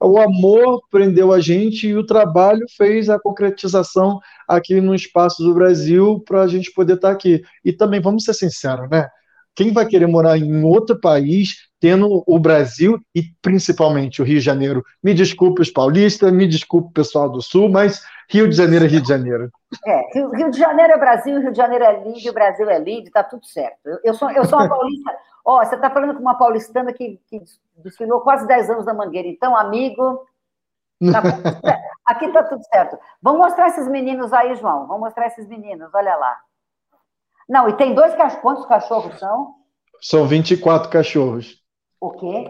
[0.00, 5.54] o amor prendeu a gente e o trabalho fez a concretização aqui no espaço do
[5.54, 7.42] Brasil para a gente poder estar tá aqui.
[7.64, 9.08] E também, vamos ser sinceros, né?
[9.54, 14.44] Quem vai querer morar em outro país, tendo o Brasil e principalmente o Rio de
[14.44, 14.84] Janeiro?
[15.02, 18.88] Me desculpe os paulistas, me desculpe o pessoal do Sul, mas Rio de Janeiro é
[18.88, 19.50] Rio de Janeiro.
[19.84, 22.78] É, Rio, Rio de Janeiro é Brasil, Rio de Janeiro é lindo, o Brasil é
[22.78, 23.78] lindo, está tudo certo.
[23.84, 25.10] Eu, eu, sou, eu sou uma paulista.
[25.44, 27.42] Ó, oh, você está falando com uma paulistana que, que
[27.76, 29.26] desfilou quase 10 anos na Mangueira.
[29.26, 30.24] Então, amigo,
[31.10, 31.22] tá
[32.04, 32.98] aqui está tudo certo.
[33.22, 34.86] Vamos mostrar esses meninos aí, João.
[34.86, 36.38] Vamos mostrar esses meninos, olha lá.
[37.48, 38.42] Não, e tem dois cachorros.
[38.42, 39.54] Quantos cachorros são?
[40.00, 41.59] São 24 cachorros.
[42.00, 42.46] O quê?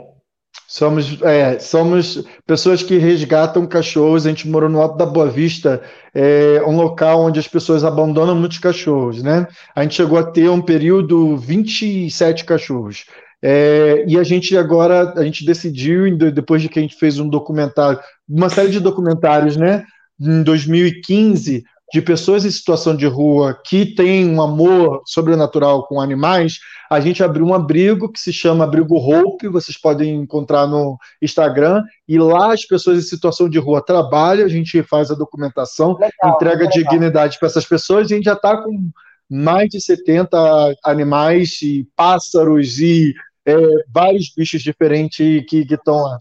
[0.66, 4.24] Somos, é, somos pessoas que resgatam cachorros.
[4.24, 5.82] A gente morou no Alto da Boa Vista,
[6.14, 9.48] é, um local onde as pessoas abandonam muitos cachorros, né?
[9.74, 13.04] A gente chegou a ter um período 27 cachorros.
[13.42, 17.28] É, e a gente agora, a gente decidiu, depois de que a gente fez um
[17.28, 19.84] documentário, uma série de documentários, né?
[20.20, 26.58] Em 2015, de pessoas em situação de rua que têm um amor sobrenatural com animais,
[26.90, 31.82] a gente abriu um abrigo que se chama Abrigo Hope, vocês podem encontrar no Instagram,
[32.08, 36.34] e lá as pessoas em situação de rua trabalham, a gente faz a documentação, legal,
[36.34, 36.72] entrega legal.
[36.72, 38.90] dignidade para essas pessoas, e a gente já está com
[39.28, 43.14] mais de 70 animais e pássaros e
[43.46, 43.56] é,
[43.88, 46.18] vários bichos diferentes que estão lá.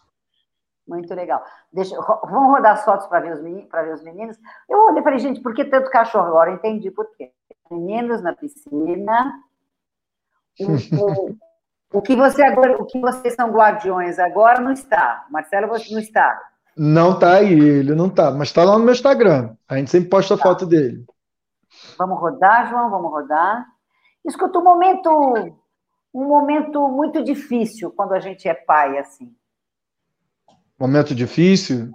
[0.87, 1.43] Muito legal.
[1.71, 4.37] Deixa, vamos rodar as fotos para ver, os meninos, ver os meninos.
[4.67, 6.27] Eu olhei e falei, gente, por que tanto cachorro?
[6.27, 7.31] Agora eu entendi por quê.
[7.69, 9.31] Meninos na piscina.
[10.59, 11.37] O, o,
[11.93, 15.27] o, que você agora, o que vocês são guardiões agora não está.
[15.29, 16.41] Marcelo, você não está.
[16.75, 19.55] Não está aí, ele não está, mas está lá no meu Instagram.
[19.67, 20.43] A gente sempre posta tá.
[20.43, 21.05] foto dele.
[21.97, 23.67] Vamos rodar, João, vamos rodar.
[24.25, 25.09] Escuta, um momento,
[26.13, 29.35] um momento muito difícil quando a gente é pai, assim.
[30.79, 31.91] Momento difícil?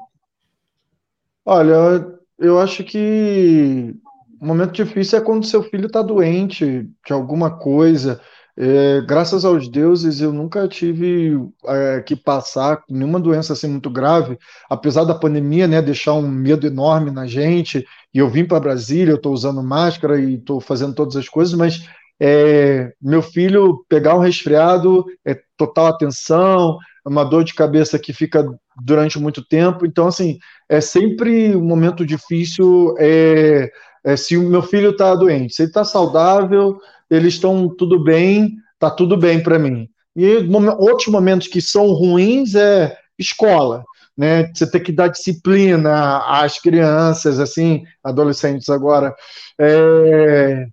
[1.44, 2.06] Olha,
[2.38, 3.94] eu acho que
[4.40, 8.20] um momento difícil é quando seu filho está doente de alguma coisa.
[8.56, 14.38] É, graças aos deuses, eu nunca tive é, que passar nenhuma doença assim muito grave,
[14.70, 17.84] apesar da pandemia, né, deixar um medo enorme na gente.
[18.12, 21.54] E eu vim para Brasília, eu estou usando máscara e estou fazendo todas as coisas,
[21.54, 21.88] mas
[22.20, 28.44] é, meu filho pegar um resfriado é total atenção, uma dor de cabeça que fica
[28.82, 29.84] durante muito tempo.
[29.84, 30.38] Então, assim,
[30.68, 32.94] é sempre um momento difícil.
[32.98, 33.70] É,
[34.04, 36.78] é se o meu filho está doente, se ele está saudável,
[37.10, 39.88] eles estão tudo bem, está tudo bem para mim.
[40.16, 43.84] E outros momentos que são ruins é escola,
[44.16, 44.50] né?
[44.54, 49.14] Você tem que dar disciplina às crianças, assim, adolescentes agora.
[49.58, 50.66] É,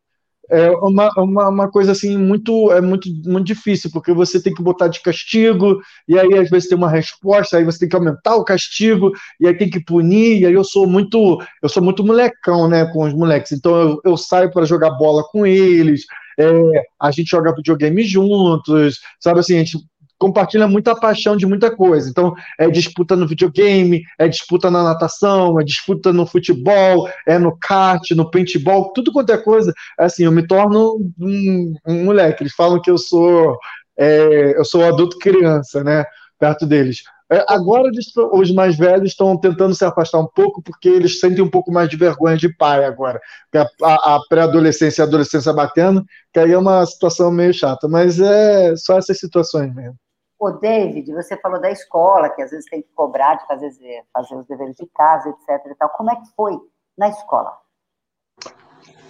[0.52, 4.62] é uma, uma, uma, coisa assim muito é muito muito difícil porque você tem que
[4.62, 8.36] botar de castigo e aí às vezes tem uma resposta aí você tem que aumentar
[8.36, 12.04] o castigo e aí tem que punir e aí eu sou muito eu sou muito
[12.04, 13.54] molecão né com os moleques.
[13.54, 16.06] Então eu, eu saio para jogar bola com eles
[16.38, 16.52] é,
[17.00, 19.78] a gente joga videogame juntos sabe assim a gente
[20.22, 22.08] compartilha muita paixão de muita coisa.
[22.08, 27.58] Então, é disputa no videogame, é disputa na natação, é disputa no futebol, é no
[27.58, 29.74] kart, no paintball, tudo quanto é coisa.
[29.98, 32.44] Assim, eu me torno um, um moleque.
[32.44, 33.58] Eles falam que eu sou
[33.98, 36.06] é, eu sou adulto criança, né?
[36.40, 37.04] Perto deles.
[37.32, 37.90] É, agora
[38.34, 41.90] os mais velhos estão tentando se afastar um pouco porque eles sentem um pouco mais
[41.90, 43.20] de vergonha de pai agora.
[43.56, 47.88] A, a, a pré-adolescência e a adolescência batendo, que aí é uma situação meio chata,
[47.88, 49.96] mas é só essas situações mesmo.
[50.42, 53.70] Ô, David, você falou da escola, que às vezes tem que cobrar de fazer,
[54.12, 55.68] fazer os deveres de casa, etc.
[55.68, 55.88] E tal.
[55.90, 56.60] Como é que foi
[56.98, 57.56] na escola?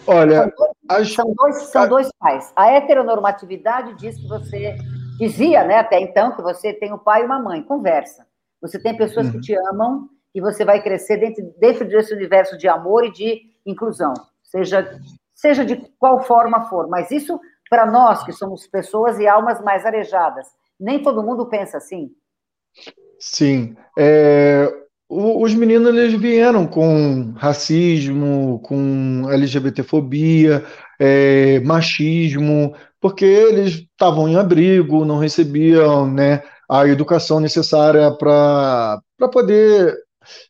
[0.06, 1.14] Olha, são dois, as...
[1.14, 2.52] são, dois, são dois pais.
[2.54, 4.76] A heteronormatividade diz que você
[5.18, 7.64] dizia, né, até então, que você tem um pai e uma mãe.
[7.64, 8.28] Conversa.
[8.62, 9.32] Você tem pessoas uhum.
[9.32, 13.42] que te amam e você vai crescer dentro, dentro desse universo de amor e de
[13.66, 14.14] inclusão,
[14.44, 15.00] seja,
[15.34, 16.90] seja de qual forma for.
[16.90, 17.40] Mas isso,
[17.70, 22.10] para nós que somos pessoas e almas mais arejadas, nem todo mundo pensa assim.
[23.20, 23.76] Sim.
[23.98, 24.68] É,
[25.08, 30.66] os meninos eles vieram com racismo, com LGBTfobia,
[31.00, 39.96] é, machismo, porque eles estavam em abrigo, não recebiam né, a educação necessária para poder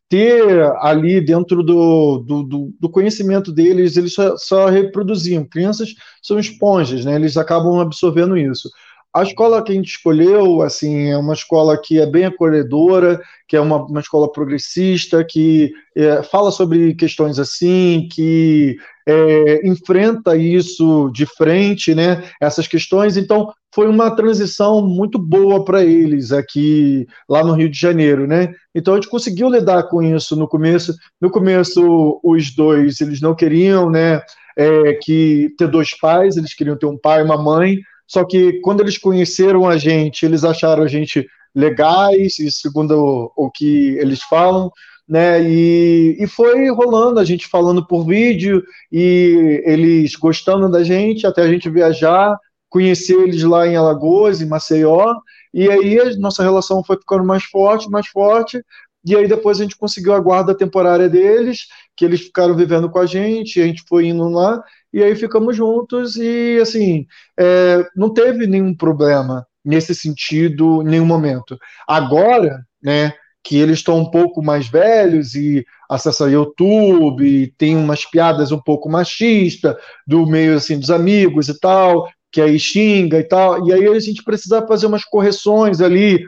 [0.09, 5.45] ter ali dentro do, do, do, do conhecimento deles, eles só, só, reproduziam.
[5.45, 7.15] Crianças são esponjas, né?
[7.15, 8.69] eles acabam absorvendo isso.
[9.13, 13.57] A escola que a gente escolheu, assim, é uma escola que é bem acolhedora, que
[13.57, 21.11] é uma, uma escola progressista, que é, fala sobre questões assim, que é, enfrenta isso
[21.13, 22.23] de frente, né?
[22.41, 23.17] Essas questões.
[23.17, 28.53] Então, foi uma transição muito boa para eles aqui, lá no Rio de Janeiro, né?
[28.73, 30.95] Então, a gente conseguiu lidar com isso no começo.
[31.19, 34.21] No começo, os dois, eles não queriam, né?
[34.57, 37.77] É, que ter dois pais, eles queriam ter um pai e uma mãe,
[38.11, 43.31] só que quando eles conheceram a gente, eles acharam a gente legais, e segundo o,
[43.45, 44.69] o que eles falam,
[45.07, 45.41] né?
[45.41, 51.41] E, e foi rolando, a gente falando por vídeo, e eles gostando da gente, até
[51.41, 52.37] a gente viajar,
[52.69, 55.15] conhecer eles lá em Alagoas, em Maceió,
[55.53, 58.61] e aí a nossa relação foi ficando mais forte, mais forte,
[59.05, 61.61] e aí depois a gente conseguiu a guarda temporária deles,
[61.95, 64.61] que eles ficaram vivendo com a gente, a gente foi indo lá,
[64.93, 67.05] e aí ficamos juntos e, assim,
[67.39, 71.57] é, não teve nenhum problema nesse sentido nenhum momento.
[71.87, 78.51] Agora, né, que eles estão um pouco mais velhos e acessam YouTube, tem umas piadas
[78.51, 79.75] um pouco machistas
[80.05, 83.99] do meio, assim, dos amigos e tal, que aí xinga e tal, e aí a
[83.99, 86.23] gente precisa fazer umas correções ali,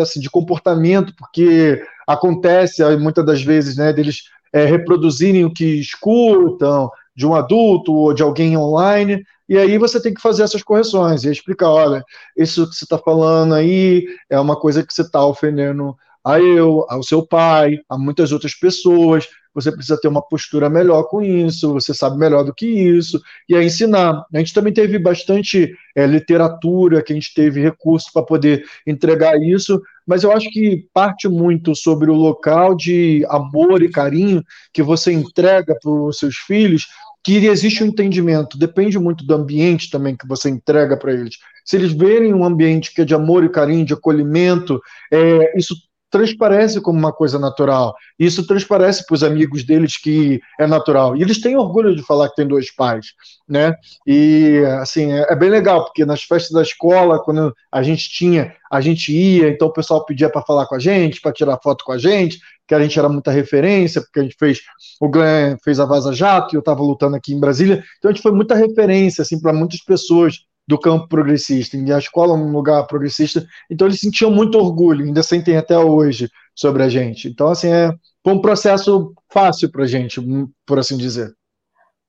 [0.00, 4.22] assim, de comportamento, porque acontece muitas das vezes, né, deles
[4.52, 10.00] é, reproduzirem o que escutam, de um adulto ou de alguém online, e aí você
[10.00, 12.04] tem que fazer essas correções e explicar, olha,
[12.36, 15.94] isso que você está falando aí é uma coisa que você está ofendendo
[16.24, 21.04] a eu, ao seu pai, a muitas outras pessoas, você precisa ter uma postura melhor
[21.04, 24.24] com isso, você sabe melhor do que isso, e aí ensinar.
[24.32, 29.40] A gente também teve bastante é, literatura, que a gente teve recursos para poder entregar
[29.40, 34.42] isso, mas eu acho que parte muito sobre o local de amor e carinho
[34.72, 36.86] que você entrega para os seus filhos,
[37.24, 41.36] que existe um entendimento, depende muito do ambiente também que você entrega para eles.
[41.64, 44.78] Se eles verem um ambiente que é de amor e carinho, de acolhimento,
[45.10, 45.74] é, isso
[46.14, 47.92] transparece como uma coisa natural.
[48.16, 51.16] Isso transparece para os amigos deles que é natural.
[51.16, 53.06] E eles têm orgulho de falar que tem dois pais,
[53.48, 53.74] né?
[54.06, 58.54] E assim é, é bem legal porque nas festas da escola, quando a gente tinha,
[58.70, 61.84] a gente ia, então o pessoal pedia para falar com a gente, para tirar foto
[61.84, 64.60] com a gente, que a gente era muita referência, porque a gente fez,
[65.00, 68.14] o Glenn fez a Vaza Jato, e eu estava lutando aqui em Brasília, então a
[68.14, 72.36] gente foi muita referência, assim, para muitas pessoas do campo progressista, e a escola é
[72.36, 77.28] um lugar progressista, então eles sentiam muito orgulho, ainda sentem até hoje sobre a gente.
[77.28, 77.92] Então, assim, é,
[78.22, 80.20] foi um processo fácil para a gente,
[80.66, 81.34] por assim dizer.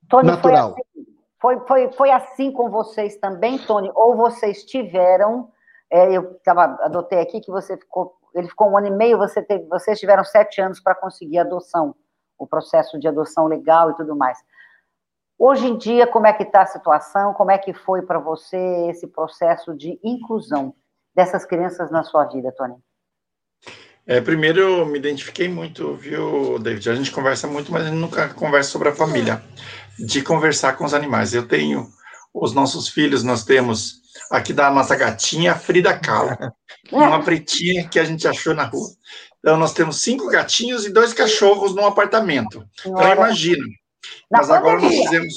[0.10, 0.74] Tony, Natural.
[0.74, 1.06] Foi assim,
[1.42, 3.92] foi, foi, foi assim com vocês também, Tony?
[3.94, 5.50] Ou vocês tiveram,
[5.92, 9.42] é, eu tava, adotei aqui que você ficou, ele ficou um ano e meio, você
[9.42, 11.96] teve, vocês tiveram sete anos para conseguir adoção,
[12.38, 14.38] o processo de adoção legal e tudo mais.
[15.38, 17.34] Hoje em dia, como é que está a situação?
[17.34, 18.58] Como é que foi para você
[18.90, 20.74] esse processo de inclusão
[21.14, 22.76] dessas crianças na sua vida, Tony?
[24.08, 26.90] É, primeiro, eu me identifiquei muito, viu, David?
[26.90, 29.42] A gente conversa muito, mas a gente nunca conversa sobre a família,
[29.98, 31.34] de conversar com os animais.
[31.34, 31.88] Eu tenho
[32.34, 36.36] os nossos filhos, nós temos aqui da nossa gatinha, Frida Kahlo,
[36.92, 38.90] uma pretinha que a gente achou na rua.
[39.40, 42.68] Então, nós temos cinco gatinhos e dois cachorros num apartamento.
[42.80, 43.64] Então, imagina,
[44.30, 45.34] na Mas agora nós fizemos,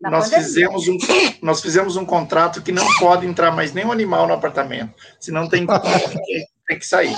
[0.00, 0.98] nós fizemos, um,
[1.42, 5.66] nós fizemos um contrato que não pode entrar mais nenhum animal no apartamento, senão tem,
[6.66, 7.16] tem que sair.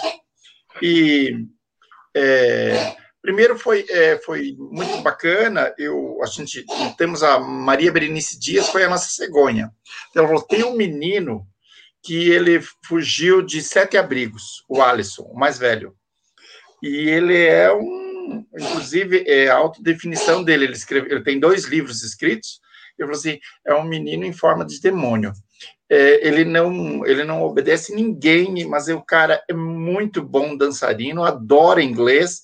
[0.83, 1.47] E
[2.17, 2.97] é,
[3.27, 6.64] primeiro foi, é, foi muito bacana, eu, a gente
[6.97, 9.72] temos a Maria Berenice Dias, foi a nossa cegonha.
[10.14, 11.45] Ela falou, tem um menino
[12.05, 15.93] que ele fugiu de sete abrigos, o Alisson, o mais velho.
[16.81, 18.07] E ele é um
[18.57, 20.64] inclusive, é a autodefinição dele.
[20.64, 22.61] Ele, escreve, ele tem dois livros escritos.
[22.97, 25.33] Ele falou assim: é um menino em forma de demônio.
[25.89, 31.83] É, ele não ele não obedece ninguém, mas o cara é muito bom dançarino, adora
[31.83, 32.43] inglês.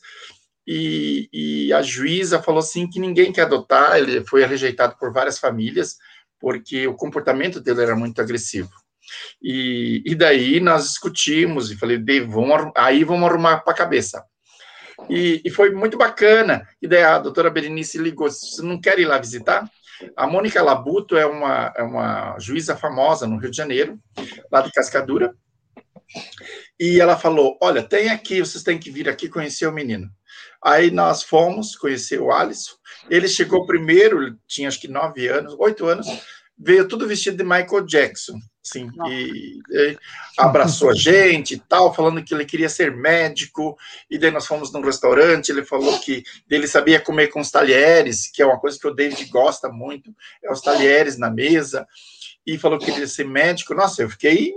[0.67, 3.97] E, e, a juíza falou assim que ninguém quer adotar.
[3.99, 5.97] Ele foi rejeitado por várias famílias
[6.41, 8.71] porque o comportamento dele era muito agressivo.
[9.41, 14.25] E, e daí nós discutimos e falei, vamos, aí vamos arrumar para a cabeça.
[15.09, 16.67] E, e, foi muito bacana.
[16.81, 19.69] E daí a doutora Berenice ligou: você não quer ir lá visitar?
[20.17, 23.99] A Mônica Labuto é uma, é uma juíza famosa no Rio de Janeiro,
[24.51, 25.35] lá de Cascadura.
[26.79, 30.09] E ela falou: Olha, tem aqui, vocês têm que vir aqui conhecer o menino.
[30.65, 32.75] Aí nós fomos conhecer o Alisson.
[33.11, 36.07] Ele chegou primeiro, tinha acho que nove anos, oito anos,
[36.57, 38.39] veio tudo vestido de Michael Jackson.
[38.63, 39.99] Sim, e, e,
[40.39, 43.77] abraçou a gente e tal, falando que ele queria ser médico,
[44.09, 48.31] e daí nós fomos num restaurante, ele falou que ele sabia comer com os talheres,
[48.31, 51.89] que é uma coisa que o David gosta muito, é os talheres na mesa,
[52.47, 54.53] e falou que queria ser médico, nossa, eu fiquei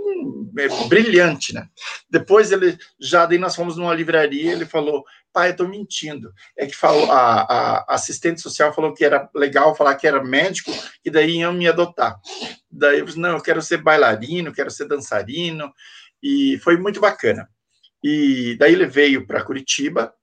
[0.58, 1.68] é, brilhante, né?
[2.10, 6.34] Depois ele, já daí nós fomos numa livraria, ele falou, pai, eu tô mentindo.
[6.58, 10.72] É que falou, a, a, assistente social falou que era legal falar que era médico,
[11.04, 12.20] e daí iam me adotar.
[12.72, 15.72] Daí eu disse, não, eu quero ser bailarino, quero ser dançarino,
[16.24, 17.48] e foi muito bacana.
[18.04, 20.14] E daí ele veio para Curitiba,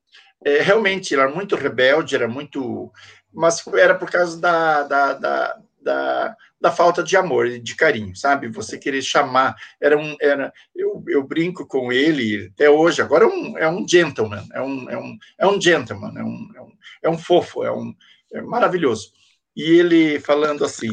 [0.45, 2.91] é, realmente era muito rebelde, era muito.
[3.33, 8.15] Mas era por causa da, da, da, da da falta de amor e de carinho,
[8.15, 8.49] sabe?
[8.49, 13.27] Você querer chamar, era um, era, eu, eu brinco com ele até hoje, agora é
[13.27, 16.73] um, é um gentleman, é um, é um, é um gentleman, é um, é um,
[17.03, 17.93] é um fofo, é um,
[18.33, 19.11] é maravilhoso.
[19.57, 20.89] E ele falando assim,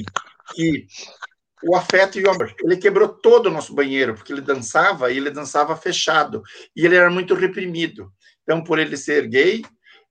[0.55, 0.87] que
[1.63, 2.53] o afeto e o amor.
[2.63, 6.41] Ele quebrou todo o nosso banheiro, porque ele dançava e ele dançava fechado,
[6.75, 8.11] e ele era muito reprimido.
[8.43, 9.61] Então, por ele ser gay,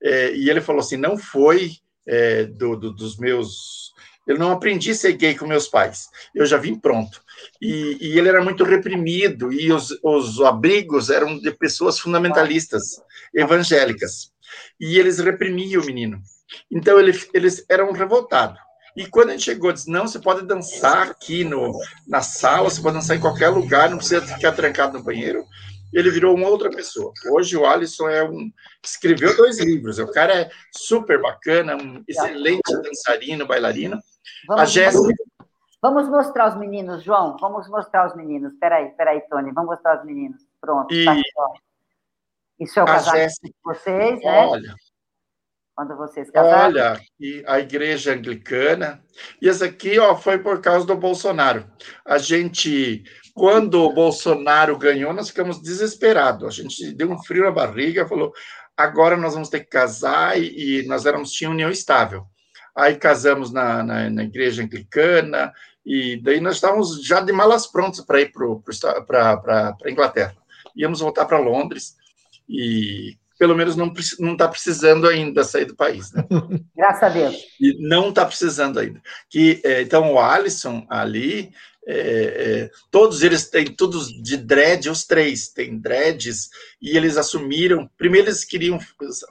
[0.01, 1.73] é, e ele falou assim, não foi
[2.07, 3.93] é, do, do, dos meus
[4.29, 6.11] eu não aprendi a ser gay com meus pais.
[6.35, 7.23] Eu já vim pronto.
[7.61, 13.01] E, e ele era muito reprimido, e os, os abrigos eram de pessoas fundamentalistas,
[13.35, 14.31] evangélicas.
[14.79, 16.21] E eles reprimiam o menino.
[16.71, 18.61] Então, ele, eles eram revoltados.
[18.95, 21.73] E quando a gente chegou, disse: não, você pode dançar aqui no,
[22.07, 25.47] na sala, você pode dançar em qualquer lugar, não precisa ficar trancado no banheiro.
[25.93, 27.13] Ele virou uma outra pessoa.
[27.31, 28.51] Hoje o Alisson é um.
[28.85, 29.99] escreveu dois livros.
[29.99, 33.99] O cara é super bacana, um excelente dançarino, bailarino.
[34.47, 35.15] Vamos, a Jéssica.
[35.81, 37.37] Vamos mostrar os meninos, João.
[37.41, 38.53] Vamos mostrar os meninos.
[38.61, 39.53] Peraí, peraí, Tony.
[39.53, 40.43] Vamos mostrar os meninos.
[40.61, 40.93] Pronto.
[40.93, 41.05] E...
[41.05, 41.23] Tá aqui,
[42.61, 43.49] Isso é o Jéssica...
[43.49, 44.47] de vocês, né?
[44.47, 44.75] Olha.
[45.75, 46.75] Quando vocês casaram.
[46.75, 49.01] Olha, e a igreja anglicana.
[49.41, 51.71] E essa aqui, ó, foi por causa do Bolsonaro.
[52.05, 53.05] A gente,
[53.39, 56.47] quando o Bolsonaro ganhou, nós ficamos desesperados.
[56.47, 58.33] A gente deu um frio na barriga, falou:
[58.77, 62.27] agora nós vamos ter que casar e, e nós éramos tinha união estável
[62.79, 65.53] aí casamos na, na, na, igreja anglicana,
[65.85, 70.37] e daí nós estávamos já de malas prontas para ir para a Inglaterra.
[70.77, 71.97] Íamos voltar para Londres,
[72.49, 73.93] e pelo menos não
[74.33, 76.13] está precisando ainda sair do país.
[76.13, 76.25] Né?
[76.77, 77.37] Graças a Deus.
[77.61, 79.03] E não está precisando ainda.
[79.29, 81.53] Que, é, então, o Alisson ali,
[81.91, 86.51] é, é, todos eles têm todos de dread, os três têm dreads,
[86.83, 87.89] e eles assumiram.
[87.97, 88.79] Primeiro eles queriam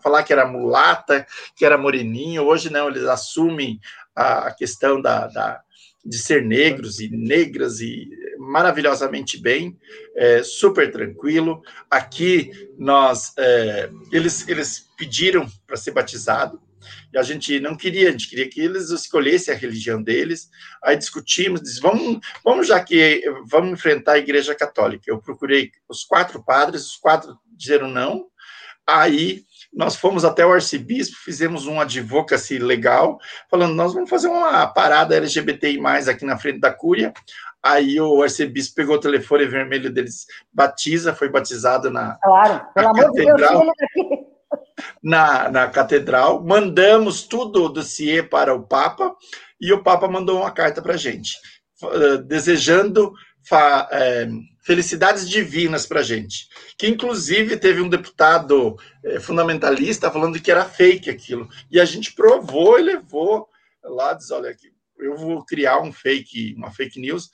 [0.02, 3.80] falar que era mulata, que era moreninho, hoje não, eles assumem
[4.16, 5.62] a, questão da, da,
[6.04, 9.78] de ser negros e negras e maravilhosamente bem,
[10.16, 11.62] é, super tranquilo.
[11.92, 16.60] Aqui nós, é, eles, eles pediram para ser batizado,
[17.14, 20.50] e a gente não queria, a gente queria que eles escolhessem a religião deles.
[20.84, 25.06] Aí discutimos, disse, vamos, vamos já que vamos enfrentar a Igreja Católica.
[25.08, 28.28] Eu procurei os quatro padres, os quatro disseram não.
[28.86, 33.20] Aí nós fomos até o arcebispo, fizemos um advocacy legal,
[33.50, 35.80] falando, nós vamos fazer uma parada LGBTI+,
[36.10, 37.14] aqui na frente da cúria,
[37.62, 43.12] aí o arcebispo pegou o telefone vermelho deles, batiza, foi batizado na Claro, pelo amor
[43.12, 43.42] de Deus,
[45.04, 49.16] na, na catedral, mandamos tudo o dossiê para o Papa,
[49.60, 51.36] e o Papa mandou uma carta para a gente,
[51.84, 53.14] eh, desejando
[53.92, 54.28] é,
[54.62, 56.48] felicidades divinas para a gente.
[56.78, 61.48] Que inclusive teve um deputado é, fundamentalista falando que era fake aquilo.
[61.72, 63.48] E a gente provou e levou
[63.84, 64.56] lá, diz: olha,
[65.00, 67.30] eu vou criar um fake, uma fake news.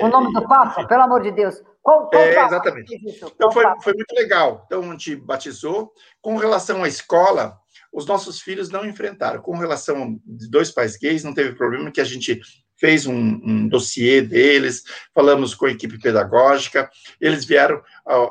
[0.00, 1.54] O nome do Papa, pelo amor de Deus.
[1.86, 3.00] Qual, qual é, exatamente.
[3.36, 4.64] Então foi, foi muito legal.
[4.66, 5.92] Então a gente batizou.
[6.20, 7.56] Com relação à escola,
[7.92, 9.40] os nossos filhos não enfrentaram.
[9.40, 12.40] Com relação de dois pais gays, não teve problema que a gente
[12.76, 14.82] fez um, um dossiê deles,
[15.14, 17.80] falamos com a equipe pedagógica, eles vieram,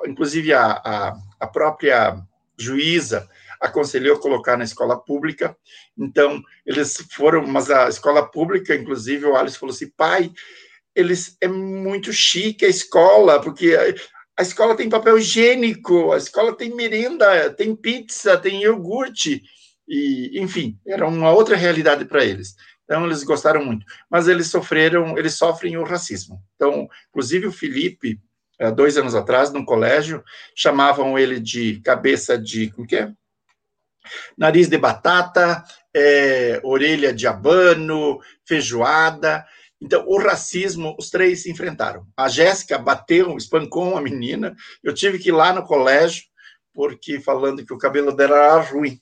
[0.06, 2.22] inclusive a, a, a própria
[2.60, 3.28] juíza
[3.60, 5.58] aconselhou colocar na escola pública,
[5.98, 10.32] então eles foram, mas a escola pública, inclusive o Alice falou assim, pai,
[10.96, 16.56] eles é muito chique a escola, porque a, a escola tem papel higiênico, a escola
[16.56, 19.42] tem merenda, tem pizza, tem iogurte,
[19.88, 22.56] e enfim, era uma outra realidade para eles.
[22.86, 23.86] Então, eles gostaram muito.
[24.10, 26.40] Mas eles sofreram, eles sofrem o racismo.
[26.56, 28.20] Então, inclusive o Felipe,
[28.76, 30.24] dois anos atrás, num colégio,
[30.56, 33.12] chamavam ele de cabeça de, como que é?
[34.38, 39.46] Nariz de batata, é, orelha de abano, feijoada.
[39.82, 42.08] Então, o racismo, os três se enfrentaram.
[42.16, 44.56] A Jéssica bateu, espancou uma menina.
[44.84, 46.24] Eu tive que ir lá no colégio,
[46.74, 49.00] porque falando que o cabelo dela era ruim.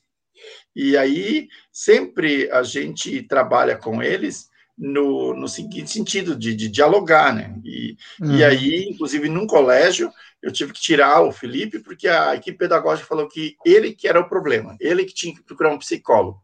[0.76, 7.34] E aí, sempre a gente trabalha com eles no, no seguinte sentido, de, de dialogar,
[7.34, 7.56] né?
[7.64, 8.36] E, uhum.
[8.36, 10.12] e aí, inclusive, num colégio,
[10.42, 14.20] eu tive que tirar o Felipe, porque a equipe pedagógica falou que ele que era
[14.20, 16.42] o problema, ele que tinha que procurar um psicólogo.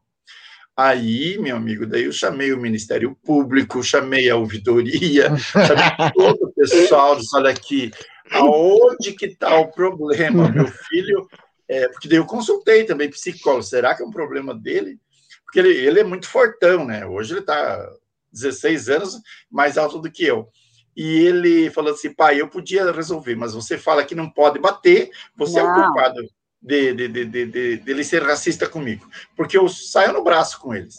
[0.82, 5.84] Aí, meu amigo, daí eu chamei o Ministério Público, chamei a ouvidoria, chamei
[6.16, 7.92] todo o pessoal, disse, olha aqui,
[8.32, 10.48] aonde que está o problema?
[10.50, 11.28] Meu filho
[11.68, 14.98] é, porque daí eu consultei também psicólogo, será que é um problema dele?
[15.44, 17.06] Porque ele, ele é muito fortão, né?
[17.06, 17.86] Hoje ele está
[18.32, 19.20] 16 anos
[19.52, 20.48] mais alto do que eu.
[20.96, 25.12] E ele falou assim, pai, eu podia resolver, mas você fala que não pode bater,
[25.36, 25.70] você não.
[25.70, 26.22] é o culpado
[26.62, 30.98] de, de, de, de, de, ser racista comigo, porque eu saio no braço com eles.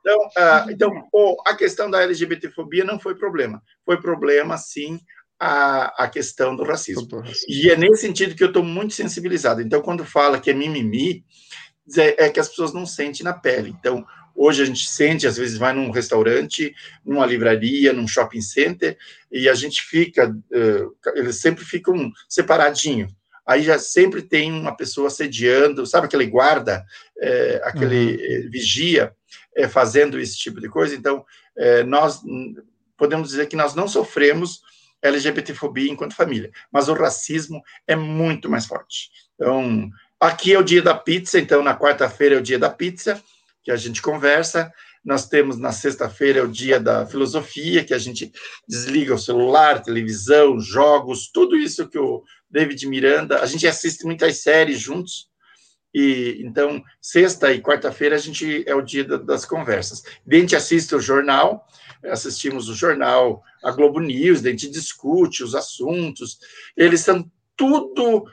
[0.00, 3.62] Então, uh, então oh, a questão da LGBTfobia não foi problema.
[3.84, 4.98] Foi problema, sim,
[5.38, 7.06] a, a questão do racismo.
[7.48, 9.60] E é nesse sentido que eu estou muito sensibilizado.
[9.60, 11.24] Então, quando fala que é mimimi,
[11.98, 13.74] é, é que as pessoas não sentem na pele.
[13.78, 16.74] Então, hoje a gente sente, às vezes vai num restaurante,
[17.04, 18.96] numa livraria, num shopping center,
[19.30, 23.08] e a gente fica, uh, eles sempre ficam separadinho.
[23.46, 26.84] Aí já sempre tem uma pessoa sediando, sabe aquele guarda,
[27.20, 28.50] é, aquele uhum.
[28.50, 29.14] vigia,
[29.54, 30.94] é, fazendo esse tipo de coisa.
[30.94, 31.24] Então,
[31.56, 32.22] é, nós
[32.96, 34.62] podemos dizer que nós não sofremos
[35.02, 39.10] LGBTfobia enquanto família, mas o racismo é muito mais forte.
[39.34, 43.22] Então, aqui é o dia da pizza, então na quarta-feira é o dia da pizza,
[43.62, 44.72] que a gente conversa.
[45.04, 48.32] Nós temos na sexta-feira é o dia da filosofia, que a gente
[48.66, 52.22] desliga o celular, televisão, jogos, tudo isso que o
[52.54, 55.28] David Miranda, a gente assiste muitas séries juntos.
[55.92, 60.04] E então, sexta e quarta-feira a gente é o dia das conversas.
[60.06, 61.66] A gente assiste o jornal,
[62.04, 66.38] assistimos o jornal, a Globo News, a gente discute os assuntos,
[66.76, 68.24] eles são tudo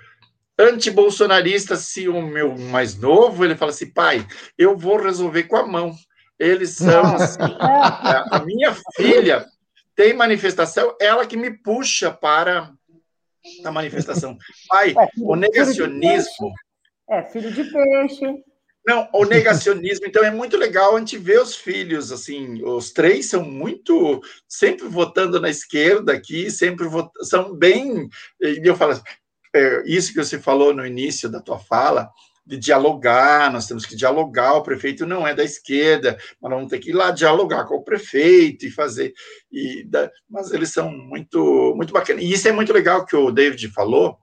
[0.58, 1.80] anti-bolsonaristas.
[1.80, 5.96] Se o meu mais novo, ele fala assim, pai, eu vou resolver com a mão.
[6.38, 9.48] Eles são assim, a, a minha filha
[9.96, 12.72] tem manifestação, ela que me puxa para
[13.64, 14.38] a manifestação.
[14.68, 16.52] Pai, é, o negacionismo.
[17.10, 18.44] É, filho de peixe.
[18.86, 23.30] Não, o negacionismo, então é muito legal a gente ver os filhos, assim, os três
[23.30, 28.10] são muito, sempre votando na esquerda aqui, sempre vot, são bem,
[28.42, 29.00] e eu falo,
[29.56, 32.10] é, isso que você falou no início da tua fala,
[32.46, 36.80] de dialogar, nós temos que dialogar, o prefeito não é da esquerda, mas vamos ter
[36.80, 39.14] que ir lá dialogar com o prefeito e fazer,
[39.52, 39.88] e
[40.30, 44.18] mas eles são muito, muito bacanas, e isso é muito legal que o David falou,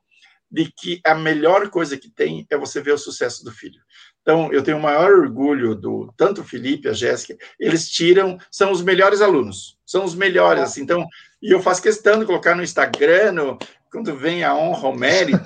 [0.50, 3.80] de que a melhor coisa que tem é você ver o sucesso do filho.
[4.22, 8.72] Então, eu tenho o maior orgulho do tanto o Felipe, a Jéssica, eles tiram, são
[8.72, 11.06] os melhores alunos, são os melhores, assim, então,
[11.40, 13.58] e eu faço questão de colocar no Instagram, no,
[13.90, 15.38] quando vem a honra, o mérito,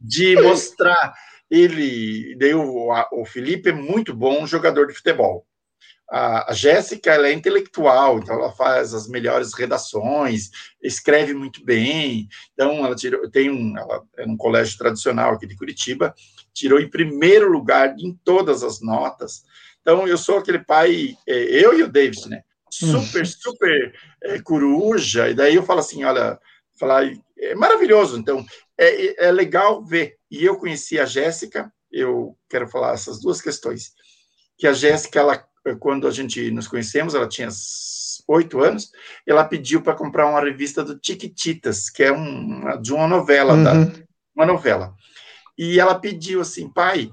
[0.00, 1.12] de mostrar
[1.50, 5.46] ele, daí o, o Felipe é muito bom jogador de futebol.
[6.10, 10.50] A, a Jéssica, ela é intelectual, então ela faz as melhores redações,
[10.82, 12.28] escreve muito bem.
[12.54, 16.14] Então, ela tirou, tem um, ela é um colégio tradicional aqui de Curitiba,
[16.54, 19.42] tirou em primeiro lugar em todas as notas.
[19.82, 22.42] Então, eu sou aquele pai, é, eu e o David, né?
[22.70, 25.28] Super, super é, coruja.
[25.28, 26.38] E daí eu falo assim: olha,
[26.78, 28.18] falar, é maravilhoso.
[28.18, 28.44] Então,
[28.78, 30.17] é, é legal ver.
[30.30, 33.92] E eu conheci a Jéssica, eu quero falar essas duas questões.
[34.56, 35.48] Que a Jéssica, ela
[35.78, 37.48] quando a gente nos conhecemos, ela tinha
[38.26, 38.90] oito anos,
[39.26, 43.64] ela pediu para comprar uma revista do Tiquititas, que é um, de uma novela, uhum.
[43.64, 43.72] da,
[44.34, 44.94] uma novela.
[45.56, 47.10] E ela pediu assim, pai,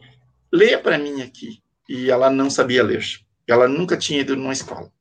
[0.51, 1.61] leia para mim aqui.
[1.89, 3.03] E ela não sabia ler.
[3.47, 4.91] Ela nunca tinha ido numa escola.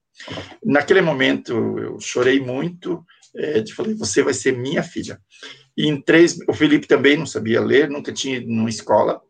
[0.64, 3.04] Naquele momento, eu chorei muito,
[3.34, 5.20] é, de falei, você vai ser minha filha.
[5.76, 9.20] E em três, o Felipe também não sabia ler, nunca tinha ido numa escola.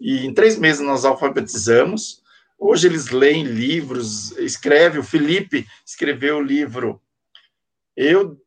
[0.00, 2.22] E em três meses nós alfabetizamos,
[2.64, 7.02] Hoje eles leem livros, escreve, o Felipe escreveu o livro
[7.96, 8.40] Eu,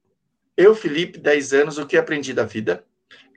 [0.55, 2.85] eu Felipe, 10 anos, o que aprendi da vida,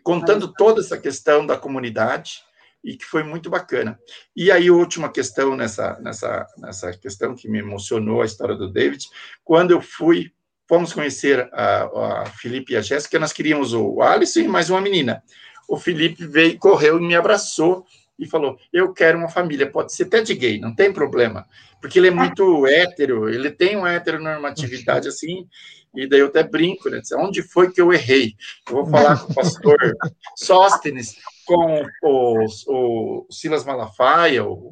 [0.05, 2.45] contando toda essa questão da comunidade,
[2.85, 3.99] e que foi muito bacana.
[4.37, 8.73] E aí, a última questão nessa, nessa, nessa questão que me emocionou, a história do
[8.73, 9.05] David,
[9.43, 10.33] quando eu fui,
[10.69, 14.81] fomos conhecer a, a Felipe e a Jéssica, nós queríamos o Alisson e mais uma
[14.81, 15.23] menina.
[15.69, 17.85] O Felipe veio, correu e me abraçou,
[18.19, 21.47] e falou: Eu quero uma família, pode ser até de gay, não tem problema,
[21.81, 25.47] porque ele é muito hétero, ele tem uma heteronormatividade assim,
[25.95, 27.01] e daí eu até brinco, né?
[27.17, 28.35] Onde foi que eu errei?
[28.69, 29.79] Eu vou falar com o pastor
[30.37, 31.17] Sóstenes,
[31.47, 34.71] com o, o Silas Malafaia, o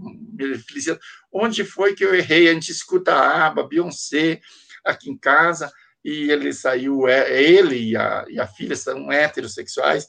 [0.66, 0.99] Feliciano,
[1.32, 2.49] onde foi que eu errei?
[2.49, 4.40] A gente escuta a aba, Beyoncé,
[4.84, 5.72] aqui em casa,
[6.05, 10.07] e ele saiu, é, ele e a, e a filha são heterossexuais,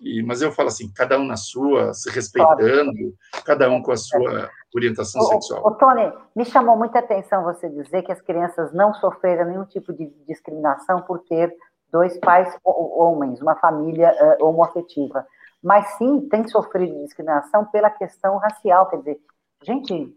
[0.00, 3.14] e, mas eu falo assim, cada um na sua, se respeitando,
[3.44, 5.66] cada um com a sua orientação sexual.
[5.66, 9.92] Ô, Tony, me chamou muita atenção você dizer que as crianças não sofreram nenhum tipo
[9.92, 11.54] de discriminação por ter
[11.92, 15.26] dois pais homens, uma família uh, homoafetiva.
[15.62, 18.88] Mas sim, tem sofrido discriminação pela questão racial.
[18.88, 19.18] Quer dizer,
[19.62, 20.16] gente,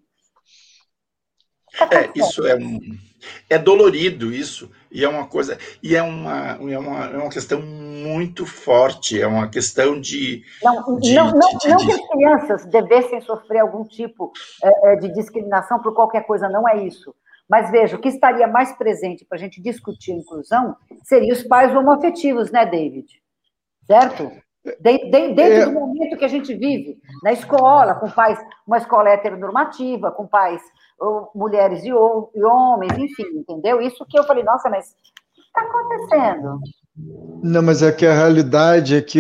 [1.80, 2.80] é, isso é um,
[3.50, 7.62] é dolorido isso e é uma coisa e é uma é uma, é uma questão
[7.62, 12.66] muito forte é uma questão de não de, não, não, de, não que as crianças
[12.66, 14.32] devessem sofrer algum tipo
[14.64, 17.14] é, é, de discriminação por qualquer coisa não é isso.
[17.50, 21.44] Mas veja o que estaria mais presente para a gente discutir a inclusão seria os
[21.44, 23.08] pais homoafetivos né David?
[23.86, 24.32] Certo
[24.80, 25.66] Dentro é...
[25.66, 30.62] do momento que a gente vive, na escola, com pais, uma escola heteronormativa, com pais
[31.36, 33.82] mulheres e, e homens, enfim, entendeu?
[33.82, 36.60] Isso que eu falei, nossa, mas o que está acontecendo?
[37.42, 39.20] Não, mas é que a realidade é que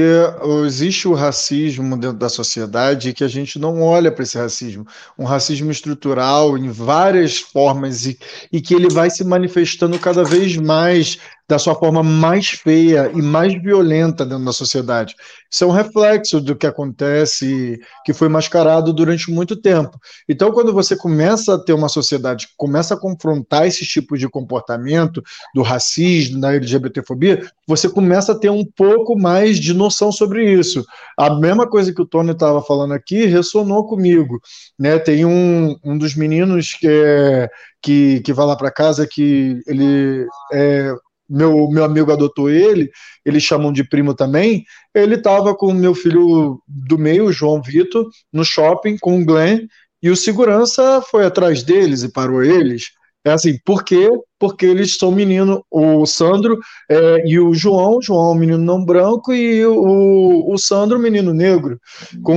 [0.66, 4.86] existe o racismo dentro da sociedade e que a gente não olha para esse racismo.
[5.18, 8.18] Um racismo estrutural em várias formas e,
[8.52, 11.18] e que ele vai se manifestando cada vez mais
[11.48, 15.16] da sua forma mais feia e mais violenta dentro da sociedade.
[15.52, 20.00] Isso é um reflexo do que acontece, que foi mascarado durante muito tempo.
[20.28, 24.28] Então, quando você começa a ter uma sociedade que começa a confrontar esse tipo de
[24.30, 25.22] comportamento,
[25.54, 30.84] do racismo, da LGBTfobia, você começa a ter um pouco mais de noção sobre isso.
[31.18, 34.40] A mesma coisa que o Tony estava falando aqui ressonou comigo.
[34.80, 34.98] Né?
[34.98, 37.50] Tem um, um dos meninos que, é,
[37.82, 40.94] que, que vai lá para casa que ele é
[41.34, 42.90] meu, meu amigo adotou ele,
[43.26, 44.64] eles chamam de primo também.
[44.94, 49.68] Ele estava com meu filho do meio, João Vitor, no shopping com o Glenn,
[50.02, 52.92] e o segurança foi atrás deles e parou eles.
[53.26, 54.10] É assim, por quê?
[54.38, 56.60] Porque eles são menino, o Sandro
[56.92, 61.34] é, e o João, João é um menino não branco e o, o Sandro, menino
[61.34, 61.80] negro,
[62.22, 62.36] com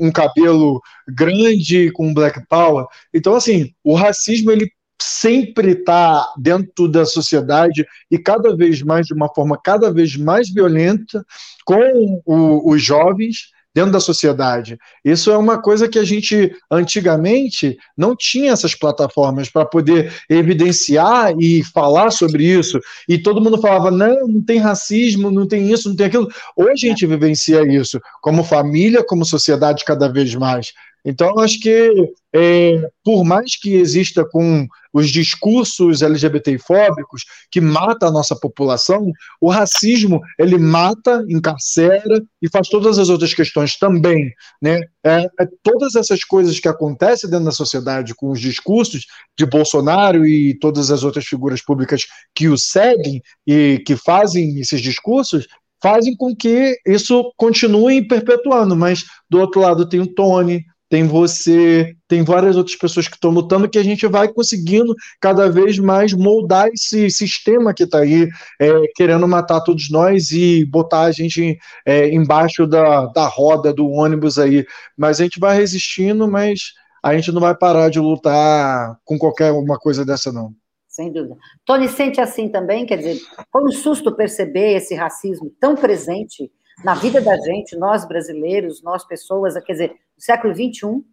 [0.00, 2.86] um cabelo grande, com black power.
[3.12, 4.70] Então, assim, o racismo ele
[5.04, 10.48] sempre está dentro da sociedade e cada vez mais de uma forma cada vez mais
[10.48, 11.24] violenta
[11.64, 14.78] com o, os jovens dentro da sociedade.
[15.04, 21.34] Isso é uma coisa que a gente, antigamente, não tinha essas plataformas para poder evidenciar
[21.38, 22.78] e falar sobre isso.
[23.08, 26.28] E todo mundo falava: não, não tem racismo, não tem isso, não tem aquilo.
[26.56, 30.72] Hoje a gente vivencia isso, como família, como sociedade, cada vez mais.
[31.04, 31.92] Então, acho que,
[32.32, 39.50] é, por mais que exista com os discursos LGBTfóbicos que mata a nossa população, o
[39.50, 44.32] racismo ele mata, encarcera e faz todas as outras questões também,
[44.62, 44.80] né?
[45.04, 49.04] É, é, todas essas coisas que acontecem dentro da sociedade com os discursos
[49.36, 54.80] de Bolsonaro e todas as outras figuras públicas que o seguem e que fazem esses
[54.80, 55.46] discursos
[55.82, 60.64] fazem com que isso continue perpetuando, mas do outro lado tem o Tony,
[60.94, 65.50] tem você, tem várias outras pessoas que estão lutando, que a gente vai conseguindo cada
[65.50, 68.28] vez mais moldar esse sistema que está aí,
[68.60, 73.90] é, querendo matar todos nós e botar a gente é, embaixo da, da roda do
[73.90, 74.64] ônibus aí.
[74.96, 76.60] Mas a gente vai resistindo, mas
[77.02, 80.54] a gente não vai parar de lutar com qualquer uma coisa dessa, não.
[80.86, 81.34] Sem dúvida.
[81.66, 83.18] Tony sente assim também, quer dizer,
[83.50, 86.48] foi um susto perceber esse racismo tão presente
[86.84, 91.04] na vida da gente, nós brasileiros, nós pessoas, quer dizer, do século XXI?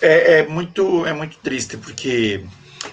[0.00, 2.44] É, é muito, é muito triste, porque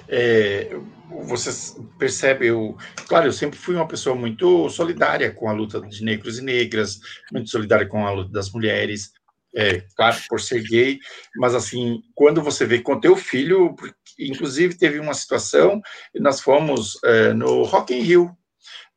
[0.08, 0.78] é,
[1.26, 1.50] você
[1.98, 2.78] percebe, eu,
[3.08, 7.00] claro, eu sempre fui uma pessoa muito solidária com a luta de negros e negras,
[7.32, 9.14] muito solidária com a luta das mulheres,
[9.56, 11.00] é, claro, por ser gay,
[11.38, 13.76] mas assim, quando você vê com teu filho,
[14.20, 15.82] inclusive teve uma situação,
[16.16, 18.38] nós fomos é, no Rock in Rio,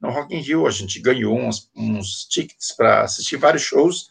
[0.00, 4.08] no Rock in Rio, a gente ganhou uns, uns tickets para assistir vários shows,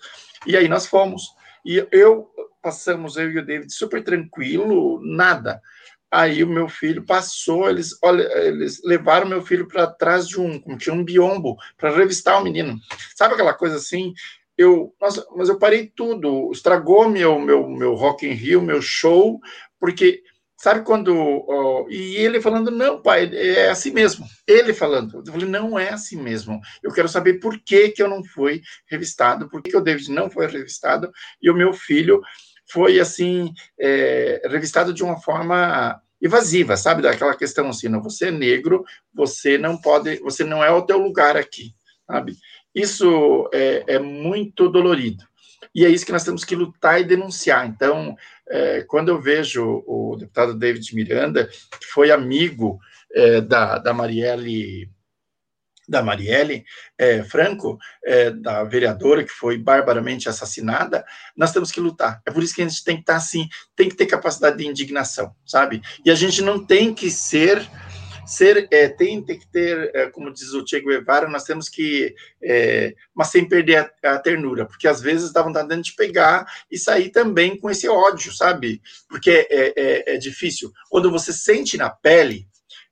[0.48, 1.38] e aí nós fomos.
[1.66, 2.30] E eu
[2.62, 5.62] passamos, eu e o David, super tranquilo, nada.
[6.12, 10.60] Aí o meu filho passou, eles, olha, eles levaram meu filho para trás de um,
[10.78, 12.78] tinha um biombo, para revistar o menino.
[13.16, 14.14] Sabe aquela coisa assim?
[14.58, 19.40] Eu, nossa, mas eu parei tudo, estragou meu meu meu Rock in Rio, meu show,
[19.80, 20.22] porque
[20.62, 21.88] Sabe quando.
[21.90, 24.26] e ele falando, não, pai, é assim mesmo.
[24.46, 25.24] Ele falando.
[25.26, 26.60] Eu falei, não é assim mesmo.
[26.84, 30.12] Eu quero saber por que, que eu não fui revistado, por que, que o David
[30.12, 31.10] não foi revistado,
[31.42, 32.22] e o meu filho
[32.70, 37.02] foi, assim, é, revistado de uma forma evasiva, sabe?
[37.02, 38.84] Daquela questão assim, não, você é negro,
[39.14, 41.74] você não pode, você não é o teu lugar aqui,
[42.06, 42.36] sabe?
[42.76, 45.24] Isso é, é muito dolorido.
[45.74, 47.68] E é isso que nós temos que lutar e denunciar.
[47.68, 48.16] Então,
[48.50, 52.80] é, quando eu vejo o deputado David Miranda, que foi amigo
[53.14, 54.90] é, da, da Marielle
[55.88, 56.64] da Marielle
[57.00, 61.04] é, Franco, é, da vereadora que foi barbaramente assassinada,
[61.36, 62.22] nós temos que lutar.
[62.28, 64.68] É por isso que a gente tem que estar assim, tem que ter capacidade de
[64.68, 65.82] indignação, sabe?
[66.06, 67.68] E a gente não tem que ser
[68.30, 72.14] ser é, tem, tem que ter, é, como diz o Che Guevara, nós temos que,
[72.42, 76.78] é, mas sem perder a, a, ternura, porque às vezes dá vontade de pegar e
[76.78, 78.82] sair também com esse ódio, sabe?
[79.08, 80.72] Porque é, é, é difícil.
[80.90, 82.48] Quando você sente na pele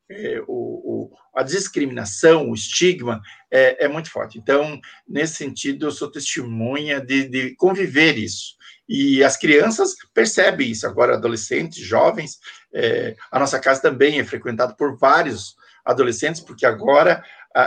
[0.09, 3.21] é, o, o, a discriminação, o estigma,
[3.51, 4.37] é, é, muito forte.
[4.37, 8.55] Então, nesse sentido, eu sou testemunha de, de conviver isso.
[8.87, 12.39] E as crianças percebem isso, agora adolescentes, jovens.
[12.73, 15.55] É, a nossa casa também é frequentada por vários
[15.87, 17.23] adolescentes, porque agora,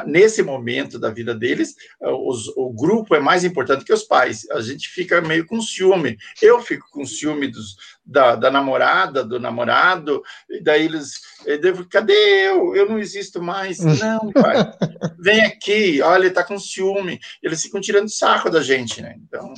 [0.06, 4.48] nesse momento da vida deles, ah, os, o grupo é mais importante que os pais.
[4.50, 6.18] A gente fica meio com ciúme.
[6.40, 11.12] Eu fico com ciúme dos, da, da namorada, do namorado, e daí eles.
[11.60, 12.76] Devo, Cadê eu?
[12.76, 13.78] Eu não existo mais.
[14.00, 14.70] Não, pai.
[15.18, 17.18] Vem aqui, olha, ele está com ciúme.
[17.42, 19.16] Eles ficam tirando sarro da gente, né?
[19.18, 19.52] Então.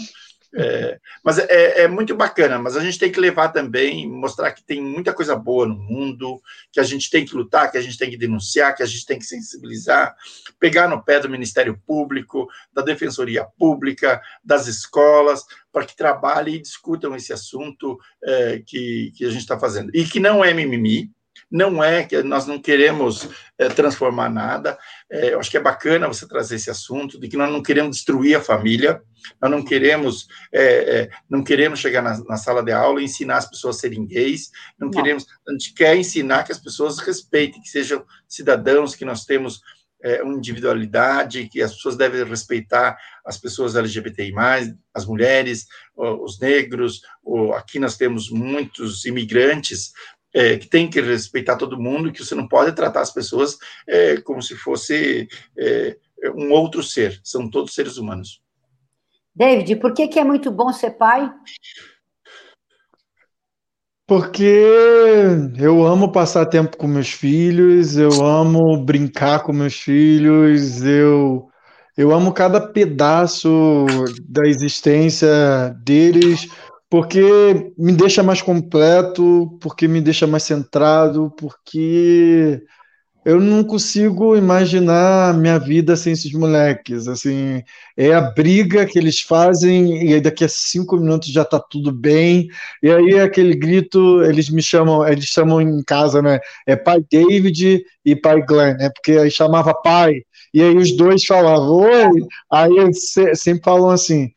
[0.55, 4.63] É, mas é, é, muito bacana, mas a gente tem que levar também, mostrar que
[4.63, 7.97] tem muita coisa boa no mundo, que a gente tem que lutar, que a gente
[7.97, 10.15] tem que denunciar, que a gente tem que sensibilizar,
[10.61, 16.63] pegar no pé do Ministério Público, da Defensoria Pública, das escolas, para que trabalhem e
[16.63, 19.91] discutam esse assunto é, que, que a gente está fazendo.
[19.95, 21.11] E que não é mimimi,
[21.53, 23.29] não é que nós não queremos
[23.59, 24.79] é, transformar nada.
[25.13, 27.97] É, eu acho que é bacana você trazer esse assunto de que nós não queremos
[27.97, 29.03] destruir a família,
[29.39, 33.49] nós não queremos é, não queremos chegar na, na, sala de aula e ensinar as
[33.49, 37.61] pessoas a serem gays, não, não, queremos, a gente quer ensinar que as pessoas respeitem,
[37.61, 39.61] que sejam cidadãos, que nós temos
[40.25, 44.35] uma individualidade, que as pessoas devem respeitar as pessoas LGBTI+,
[44.93, 47.03] as mulheres, os negros,
[47.55, 49.93] aqui nós temos muitos imigrantes,
[50.35, 54.21] é, que tem que respeitar todo mundo, que você não pode tratar as pessoas é,
[54.21, 55.29] como se fosse
[55.59, 55.97] é,
[56.35, 57.21] um outro ser.
[57.23, 58.41] São todos seres humanos.
[59.35, 61.31] David, por que, que é muito bom ser pai?
[64.07, 64.67] Porque
[65.59, 71.49] eu amo passar tempo com meus filhos, eu amo brincar com meus filhos, eu
[71.97, 73.87] Eu amo cada pedaço
[74.27, 75.29] da existência
[75.85, 76.49] deles,
[76.93, 82.63] porque me deixa mais completo, porque me deixa mais centrado, porque
[83.25, 87.09] eu não consigo imaginar minha vida sem esses moleques.
[87.09, 87.63] Assim,
[87.97, 91.91] é a briga que eles fazem e aí daqui a cinco minutos já tá tudo
[91.91, 92.49] bem.
[92.83, 96.41] E aí aquele grito, eles me chamam, eles chamam em casa, né?
[96.67, 98.91] É pai David e pai Glenn, né?
[98.91, 100.25] Porque aí chamava pai.
[100.53, 102.27] E aí os dois falavam, oi.
[102.51, 102.93] Aí
[103.35, 104.31] sempre falam assim.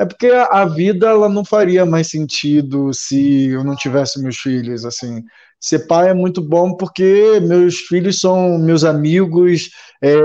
[0.00, 4.84] É porque a vida ela não faria mais sentido se eu não tivesse meus filhos,
[4.84, 5.24] assim
[5.60, 9.70] ser pai é muito bom porque meus filhos são meus amigos
[10.00, 10.16] é,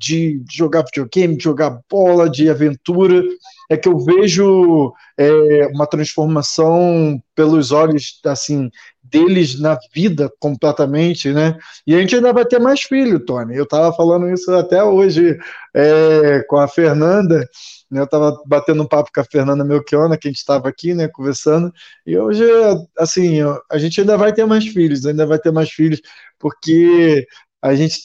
[0.00, 3.22] de jogar videogame, de jogar bola, de aventura.
[3.68, 8.70] É que eu vejo é, uma transformação pelos olhos assim
[9.10, 11.56] deles na vida completamente, né?
[11.86, 13.56] E a gente ainda vai ter mais filho, Tony.
[13.56, 15.38] Eu estava falando isso até hoje
[15.74, 17.46] é, com a Fernanda.
[17.90, 20.92] Né, eu estava batendo um papo com a Fernanda Melchiona, que a gente estava aqui,
[20.92, 21.72] né, conversando,
[22.04, 22.42] e hoje,
[22.98, 23.38] assim,
[23.70, 26.00] a gente ainda vai ter mais filhos, ainda vai ter mais filhos,
[26.36, 27.24] porque
[27.62, 28.00] a gente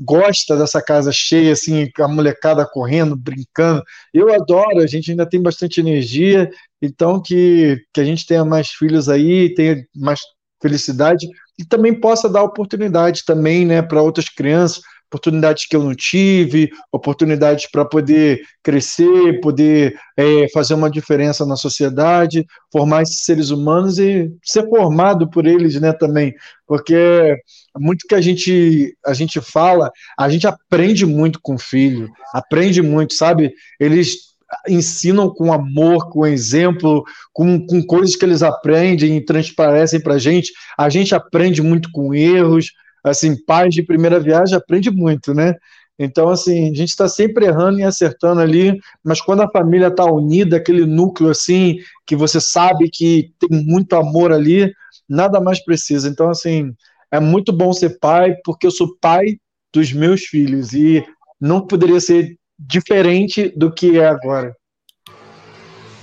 [0.00, 3.82] gosta dessa casa cheia, assim, a molecada correndo, brincando.
[4.12, 8.68] Eu adoro, a gente ainda tem bastante energia, então que, que a gente tenha mais
[8.68, 10.20] filhos aí, tenha mais
[10.60, 11.26] felicidade
[11.58, 16.70] e também possa dar oportunidade também, né, para outras crianças, oportunidades que eu não tive,
[16.92, 23.98] oportunidades para poder crescer, poder é, fazer uma diferença na sociedade, formar esses seres humanos
[23.98, 26.34] e ser formado por eles, né, também,
[26.66, 27.36] porque
[27.78, 32.82] muito que a gente a gente fala, a gente aprende muito com o filho, aprende
[32.82, 33.52] muito, sabe?
[33.78, 34.35] Eles
[34.68, 40.18] ensinam com amor, com exemplo, com, com coisas que eles aprendem e transparecem para a
[40.18, 40.52] gente.
[40.76, 42.72] A gente aprende muito com erros,
[43.02, 45.54] assim, pais de primeira viagem aprende muito, né?
[45.98, 50.04] Então, assim, a gente está sempre errando e acertando ali, mas quando a família está
[50.04, 54.70] unida, aquele núcleo assim, que você sabe que tem muito amor ali,
[55.08, 56.08] nada mais precisa.
[56.08, 56.74] Então, assim,
[57.10, 59.38] é muito bom ser pai, porque eu sou pai
[59.72, 61.04] dos meus filhos e
[61.40, 64.56] não poderia ser diferente do que é agora.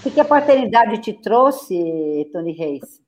[0.05, 3.03] O que a paternidade te trouxe, Tony Reis?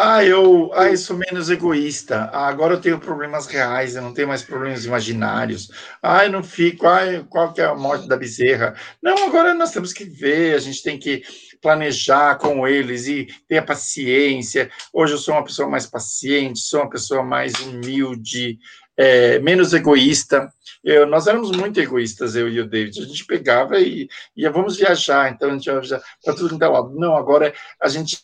[0.00, 2.30] Ah, eu ah, eu sou menos egoísta.
[2.32, 5.70] Ah, agora eu tenho problemas reais, eu não tenho mais problemas imaginários.
[6.00, 8.76] Ah, eu não fico, ah, qual que é a morte da bezerra?
[9.02, 11.22] Não, agora nós temos que ver, a gente tem que
[11.60, 14.70] planejar com eles e ter a paciência.
[14.92, 18.56] Hoje eu sou uma pessoa mais paciente, sou uma pessoa mais humilde,
[18.98, 20.52] é, menos egoísta.
[20.82, 23.00] Eu, nós éramos muito egoístas, eu e o David.
[23.00, 26.64] A gente pegava e ia, vamos viajar, então a gente ia viajar para tudo que
[26.64, 26.90] é lado.
[26.94, 28.18] Não, agora a gente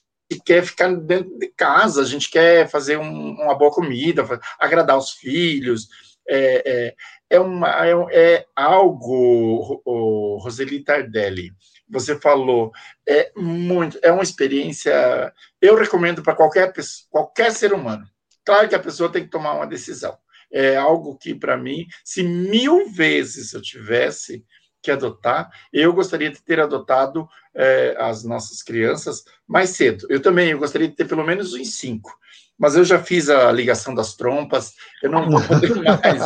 [0.45, 4.27] quer ficar dentro de casa, a gente quer fazer um, uma boa comida,
[4.59, 5.89] agradar os filhos.
[6.29, 6.95] É, é,
[7.31, 11.53] é, uma, é, é algo, o Roseli Tardelli,
[11.87, 12.73] você falou,
[13.07, 18.07] é muito, é uma experiência, eu recomendo para qualquer pessoa, qualquer ser humano.
[18.43, 20.17] Claro que a pessoa tem que tomar uma decisão.
[20.55, 24.45] É algo que, para mim, se mil vezes eu tivesse
[24.85, 25.51] que adotar.
[25.73, 30.07] Eu gostaria de ter adotado é, as nossas crianças mais cedo.
[30.11, 32.15] Eu também eu gostaria de ter pelo menos uns cinco.
[32.57, 36.23] Mas eu já fiz a ligação das trompas, eu não vou poder mais.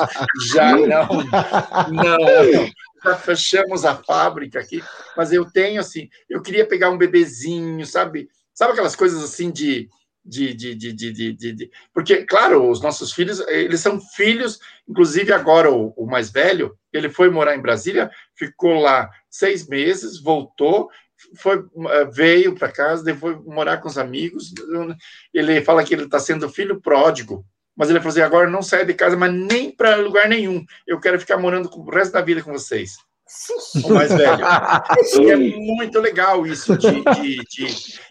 [0.53, 1.07] Já não,
[1.89, 2.71] não.
[3.03, 4.83] Já fechamos a fábrica aqui,
[5.17, 8.29] mas eu tenho assim, eu queria pegar um bebezinho, sabe?
[8.53, 9.89] Sabe aquelas coisas assim de
[10.29, 15.71] de, de, de, de, de, Porque, claro, os nossos filhos, eles são filhos, inclusive agora
[15.71, 20.89] o, o mais velho, ele foi morar em Brasília, ficou lá seis meses, voltou,
[21.37, 24.53] foi, eh, veio para casa, depois morar com os amigos.
[25.33, 27.45] Ele fala que ele está sendo filho pródigo,
[27.77, 30.65] mas ele falou assim: agora não sai de casa, mas nem para lugar nenhum.
[30.87, 32.97] Eu quero ficar morando com, o resto da vida com vocês.
[33.85, 34.39] O mais velho.
[35.21, 37.67] e é muito legal isso de, de, de,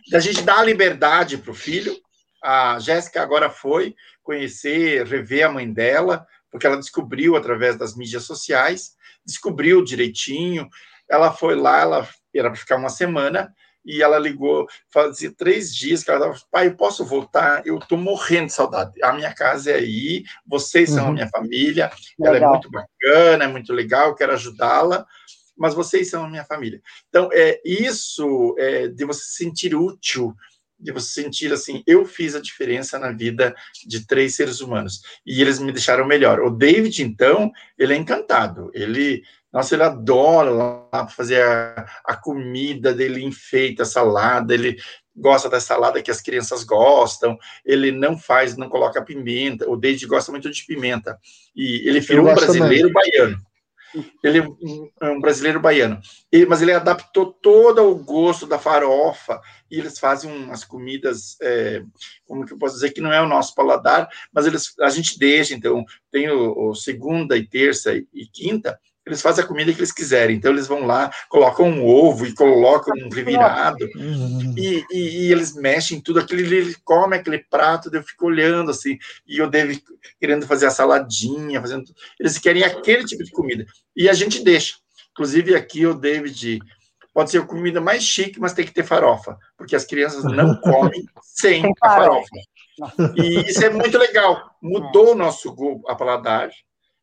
[0.07, 1.97] de a gente dar liberdade para o filho,
[2.43, 8.23] a Jéssica agora foi conhecer, rever a mãe dela, porque ela descobriu através das mídias
[8.23, 10.69] sociais, descobriu direitinho.
[11.09, 13.53] Ela foi lá, ela era para ficar uma semana,
[13.87, 17.65] e ela ligou, fazia três dias que ela estava, pai, eu posso voltar?
[17.65, 19.01] Eu estou morrendo de saudade.
[19.01, 21.09] A minha casa é aí, vocês são uhum.
[21.11, 22.35] a minha família, legal.
[22.35, 25.05] ela é muito bacana, é muito legal, eu quero ajudá-la,
[25.57, 26.81] mas vocês são a minha família.
[27.07, 30.35] Então, é isso é, de você se sentir útil
[30.79, 33.55] de você sentir assim, eu fiz a diferença na vida
[33.85, 36.39] de três seres humanos e eles me deixaram melhor.
[36.39, 38.69] O David, então, ele é encantado.
[38.73, 44.77] Ele, nossa, ele adora lá fazer a, a comida dele, enfeita a salada, ele
[45.15, 49.67] gosta da salada que as crianças gostam, ele não faz, não coloca pimenta.
[49.69, 51.17] O David gosta muito de pimenta
[51.55, 53.11] e ele virou um brasileiro também.
[53.11, 53.46] baiano.
[54.23, 54.39] Ele
[55.01, 55.99] é um brasileiro baiano,
[56.47, 61.83] mas ele adaptou todo o gosto da farofa e eles fazem umas comidas, é,
[62.25, 65.17] como que eu posso dizer, que não é o nosso paladar, mas eles, a gente
[65.17, 69.79] deixa, então, tem o, o segunda e terça e quinta, eles fazem a comida que
[69.79, 70.35] eles quiserem.
[70.35, 74.53] Então, eles vão lá, colocam um ovo e colocam um revirado, uhum.
[74.57, 78.97] e, e, e, eles mexem tudo aquilo, ele come aquele prato, eu fico olhando assim,
[79.25, 79.79] e eu devo
[80.19, 81.85] querendo fazer a saladinha, fazendo.
[82.19, 83.65] Eles querem aquele tipo de comida.
[83.95, 84.75] E a gente deixa.
[85.11, 86.59] Inclusive, aqui o David
[87.13, 90.55] pode ser a comida mais chique, mas tem que ter farofa, porque as crianças não
[90.61, 92.29] comem sem a farofa.
[93.15, 94.55] E isso é muito legal.
[94.61, 95.55] Mudou o nosso
[95.87, 96.49] a paladar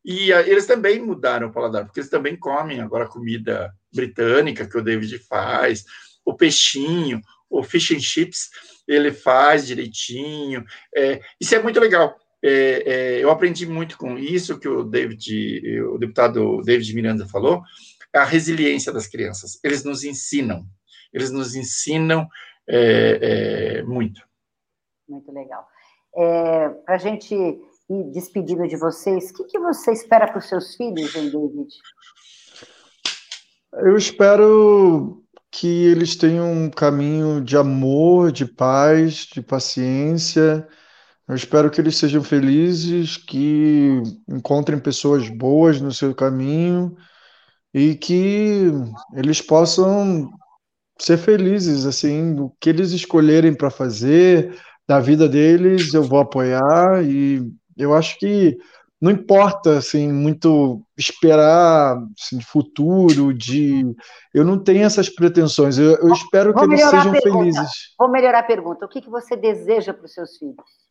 [0.04, 4.76] e uh, eles também mudaram o paladar, porque eles também comem agora comida britânica que
[4.76, 5.84] o David faz,
[6.24, 8.50] o peixinho, o fish and chips,
[8.86, 10.64] ele faz direitinho.
[10.94, 12.16] É, isso é muito legal.
[12.42, 17.62] É, é, eu aprendi muito com isso que o David, o deputado David Miranda falou,
[18.12, 19.58] a resiliência das crianças.
[19.64, 20.64] Eles nos ensinam,
[21.12, 22.28] eles nos ensinam
[22.68, 24.20] é, é, muito.
[25.08, 25.66] Muito legal.
[26.16, 27.34] É, Para a gente
[27.88, 31.68] e despedindo de vocês, o que, que você espera para os seus filhos, hein, David?
[33.74, 40.66] Eu espero que eles tenham um caminho de amor, de paz, de paciência.
[41.28, 46.96] Eu espero que eles sejam felizes, que encontrem pessoas boas no seu caminho
[47.72, 48.70] e que
[49.14, 50.30] eles possam
[51.00, 54.56] ser felizes, assim, o que eles escolherem para fazer
[54.86, 57.42] da vida deles, eu vou apoiar e
[57.76, 58.56] eu acho que
[59.00, 63.94] não importa assim muito esperar assim, futuro de
[64.32, 65.76] eu não tenho essas pretensões.
[65.78, 67.70] Eu, eu espero Vou que eles sejam felizes.
[67.98, 68.86] Vou melhorar a pergunta.
[68.86, 70.84] O que, que você deseja para os seus filhos?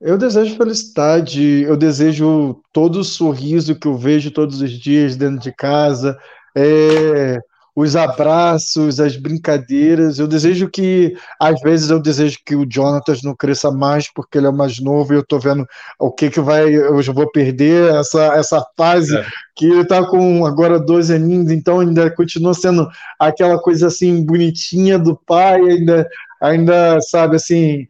[0.00, 5.38] Eu desejo felicidade eu desejo todo o sorriso que eu vejo todos os dias dentro
[5.38, 6.18] de casa.
[6.54, 7.38] É,
[7.74, 10.18] os abraços, as brincadeiras.
[10.18, 14.46] Eu desejo que, às vezes, eu desejo que o Jonatas não cresça mais porque ele
[14.46, 15.66] é mais novo e eu tô vendo
[15.98, 19.24] o que que vai, eu já vou perder essa, essa fase é.
[19.56, 22.86] que ele tá com agora 12 aninhos, então ainda continua sendo
[23.18, 26.08] aquela coisa assim bonitinha do pai, ainda,
[26.40, 27.86] ainda sabe assim,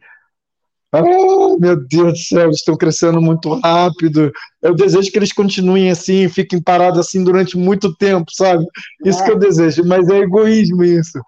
[0.95, 4.31] Oh, meu Deus do céu, eles estão crescendo muito rápido.
[4.61, 8.63] Eu desejo que eles continuem assim, fiquem parados assim durante muito tempo, sabe?
[9.03, 9.25] Isso é.
[9.25, 11.19] que eu desejo, mas é egoísmo isso.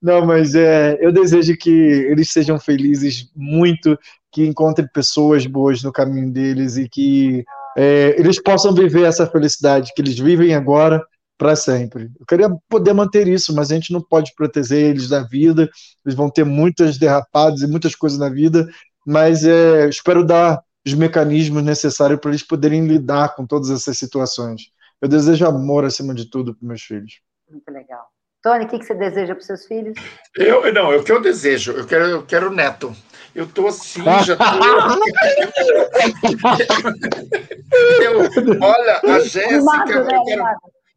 [0.00, 3.98] Não, mas é, eu desejo que eles sejam felizes muito,
[4.32, 7.44] que encontrem pessoas boas no caminho deles e que
[7.76, 11.04] é, eles possam viver essa felicidade que eles vivem agora
[11.36, 12.10] para sempre.
[12.18, 15.70] Eu queria poder manter isso, mas a gente não pode proteger eles da vida.
[16.04, 18.68] Eles vão ter muitas derrapadas e muitas coisas na vida
[19.06, 24.62] mas é, espero dar os mecanismos necessários para eles poderem lidar com todas essas situações.
[25.00, 27.20] Eu desejo amor acima de tudo para meus filhos.
[27.50, 28.06] Muito legal.
[28.42, 29.98] Tony, o que, você deseja para os seus filhos?
[30.34, 32.96] Eu não, o que eu desejo, eu quero, eu quero neto.
[33.34, 34.42] Eu tô assim, já tô.
[38.02, 38.20] eu,
[38.62, 40.42] olha, a Jéssica, eu, né, quero,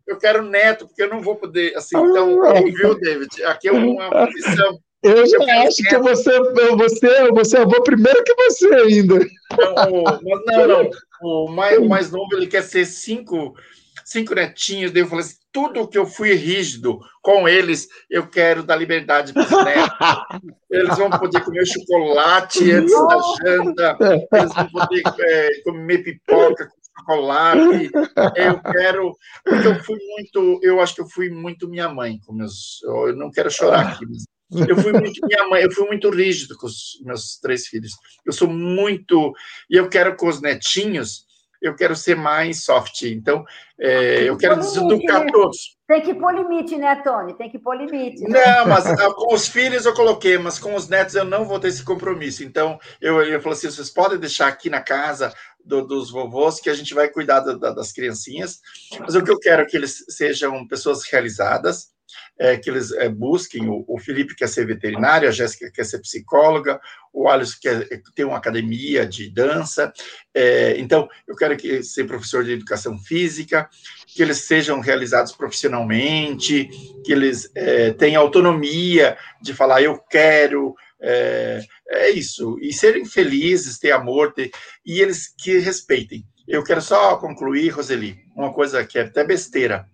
[0.08, 3.43] eu quero neto, porque eu não vou poder, assim, então, viu, David?
[3.43, 6.39] Aqui é uma condição eu já acho que você,
[6.76, 9.20] você, você é avô primeiro que você ainda.
[9.58, 10.04] Não,
[10.45, 10.89] não, não.
[11.24, 13.56] O mais, o mais novo ele quer ser cinco,
[14.04, 14.91] cinco netinhos.
[14.91, 19.32] Daí eu falei assim: tudo que eu fui rígido com eles, eu quero dar liberdade
[19.32, 20.58] para os netos.
[20.70, 23.97] Eles vão poder comer chocolate antes da janta,
[24.34, 27.89] eles vão poder é, comer pipoca com chocolate.
[28.36, 32.34] Eu quero, porque eu fui muito, eu acho que eu fui muito minha mãe com
[32.34, 32.82] meus.
[32.84, 34.26] Eu não quero chorar aqui, mas
[34.68, 37.91] eu fui muito minha mãe, eu fui muito rígido com os meus três filhos.
[38.26, 39.34] Eu sou muito
[39.70, 41.26] e eu quero com os netinhos,
[41.62, 43.04] eu quero ser mais soft.
[43.04, 43.45] Então,
[43.80, 45.32] é, eu quero deseducar né?
[45.32, 45.78] todos.
[45.88, 47.34] Tem que pôr limite, né, Tony?
[47.36, 48.22] Tem que pôr limite.
[48.24, 48.30] Né?
[48.30, 51.60] Não, mas ah, com os filhos eu coloquei, mas com os netos eu não vou
[51.60, 52.43] ter esse compromisso.
[52.43, 55.34] Então, eu, eu falei assim: vocês podem deixar aqui na casa
[55.64, 58.60] do, dos vovôs que a gente vai cuidar da, da, das criancinhas.
[58.99, 61.93] Mas o que eu quero é que eles sejam pessoas realizadas,
[62.39, 63.68] é, que eles é, busquem.
[63.70, 66.80] O, o, Felipe quer ser veterinário, a Jéssica quer ser psicóloga,
[67.12, 69.91] o Alisson quer ter uma academia de dança.
[70.34, 73.70] É, então, eu quero que ser professor de educação física,
[74.08, 76.70] que eles sejam realizados profissionalmente,
[77.06, 80.76] que eles é, tenham autonomia de falar eu quero.
[81.06, 84.49] É, é, isso, e serem felizes, ter amor, ter,
[84.86, 86.24] e eles que respeitem.
[86.47, 89.86] Eu quero só concluir, Roseli, uma coisa que é até besteira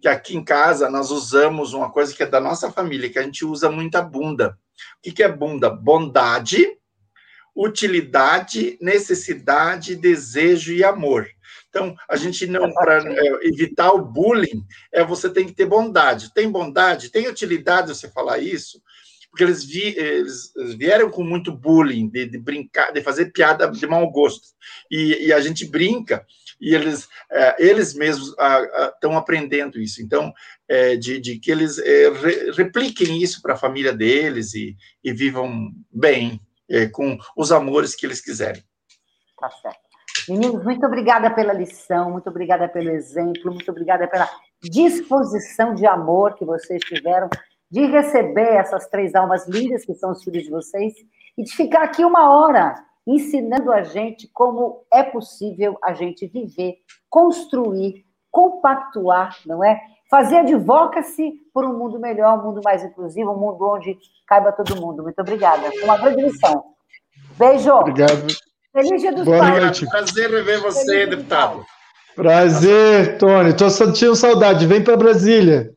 [0.00, 3.22] que aqui em casa nós usamos uma coisa que é da nossa família, que a
[3.22, 4.58] gente usa muita bunda.
[4.98, 5.68] O que, é bunda?
[5.70, 6.78] Bondade,
[7.54, 11.28] utilidade, necessidade, desejo e amor.
[11.68, 16.32] Então, a gente não, para é, evitar o bullying, é você tem que ter bondade.
[16.32, 18.80] Tem bondade, tem utilidade você falar isso,
[19.30, 23.86] porque eles, vi, eles vieram com muito bullying, de, de, brincar, de fazer piada de
[23.86, 24.48] mau gosto.
[24.90, 26.24] E, e a gente brinca,
[26.60, 28.34] e eles, é, eles mesmos
[28.94, 30.02] estão aprendendo isso.
[30.02, 30.32] Então,
[30.68, 35.12] é, de, de, que eles é, re, repliquem isso para a família deles e, e
[35.12, 36.40] vivam bem,
[36.92, 38.62] com os amores que eles quiserem.
[39.40, 39.78] Tá certo.
[40.28, 44.28] Meninos, muito obrigada pela lição, muito obrigada pelo exemplo, muito obrigada pela
[44.62, 47.30] disposição de amor que vocês tiveram
[47.70, 50.94] de receber essas três almas lindas que são os filhos de vocês
[51.36, 52.74] e de ficar aqui uma hora
[53.08, 56.76] ensinando a gente como é possível a gente viver,
[57.08, 59.80] construir, compactuar, não é?
[60.10, 64.80] Fazer advocacy por um mundo melhor, um mundo mais inclusivo, um mundo onde caiba todo
[64.80, 65.02] mundo.
[65.02, 65.70] Muito obrigada.
[65.82, 66.64] Uma grande lição.
[67.38, 67.72] Beijo.
[67.72, 68.26] Obrigado.
[68.72, 69.62] Feliz dia dos Boa pais.
[69.62, 69.86] Noite.
[69.88, 71.64] Prazer rever você, Feliz deputado.
[72.14, 73.50] Prazer, Tony.
[73.50, 74.66] Estou sentindo saudade.
[74.66, 75.72] Vem para Brasília.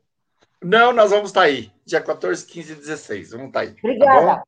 [0.62, 1.72] Não, nós vamos estar tá aí.
[1.86, 3.32] Dia 14, 15 e 16.
[3.32, 3.76] Vamos estar tá aí.
[3.84, 4.26] Obrigada.
[4.26, 4.44] Tá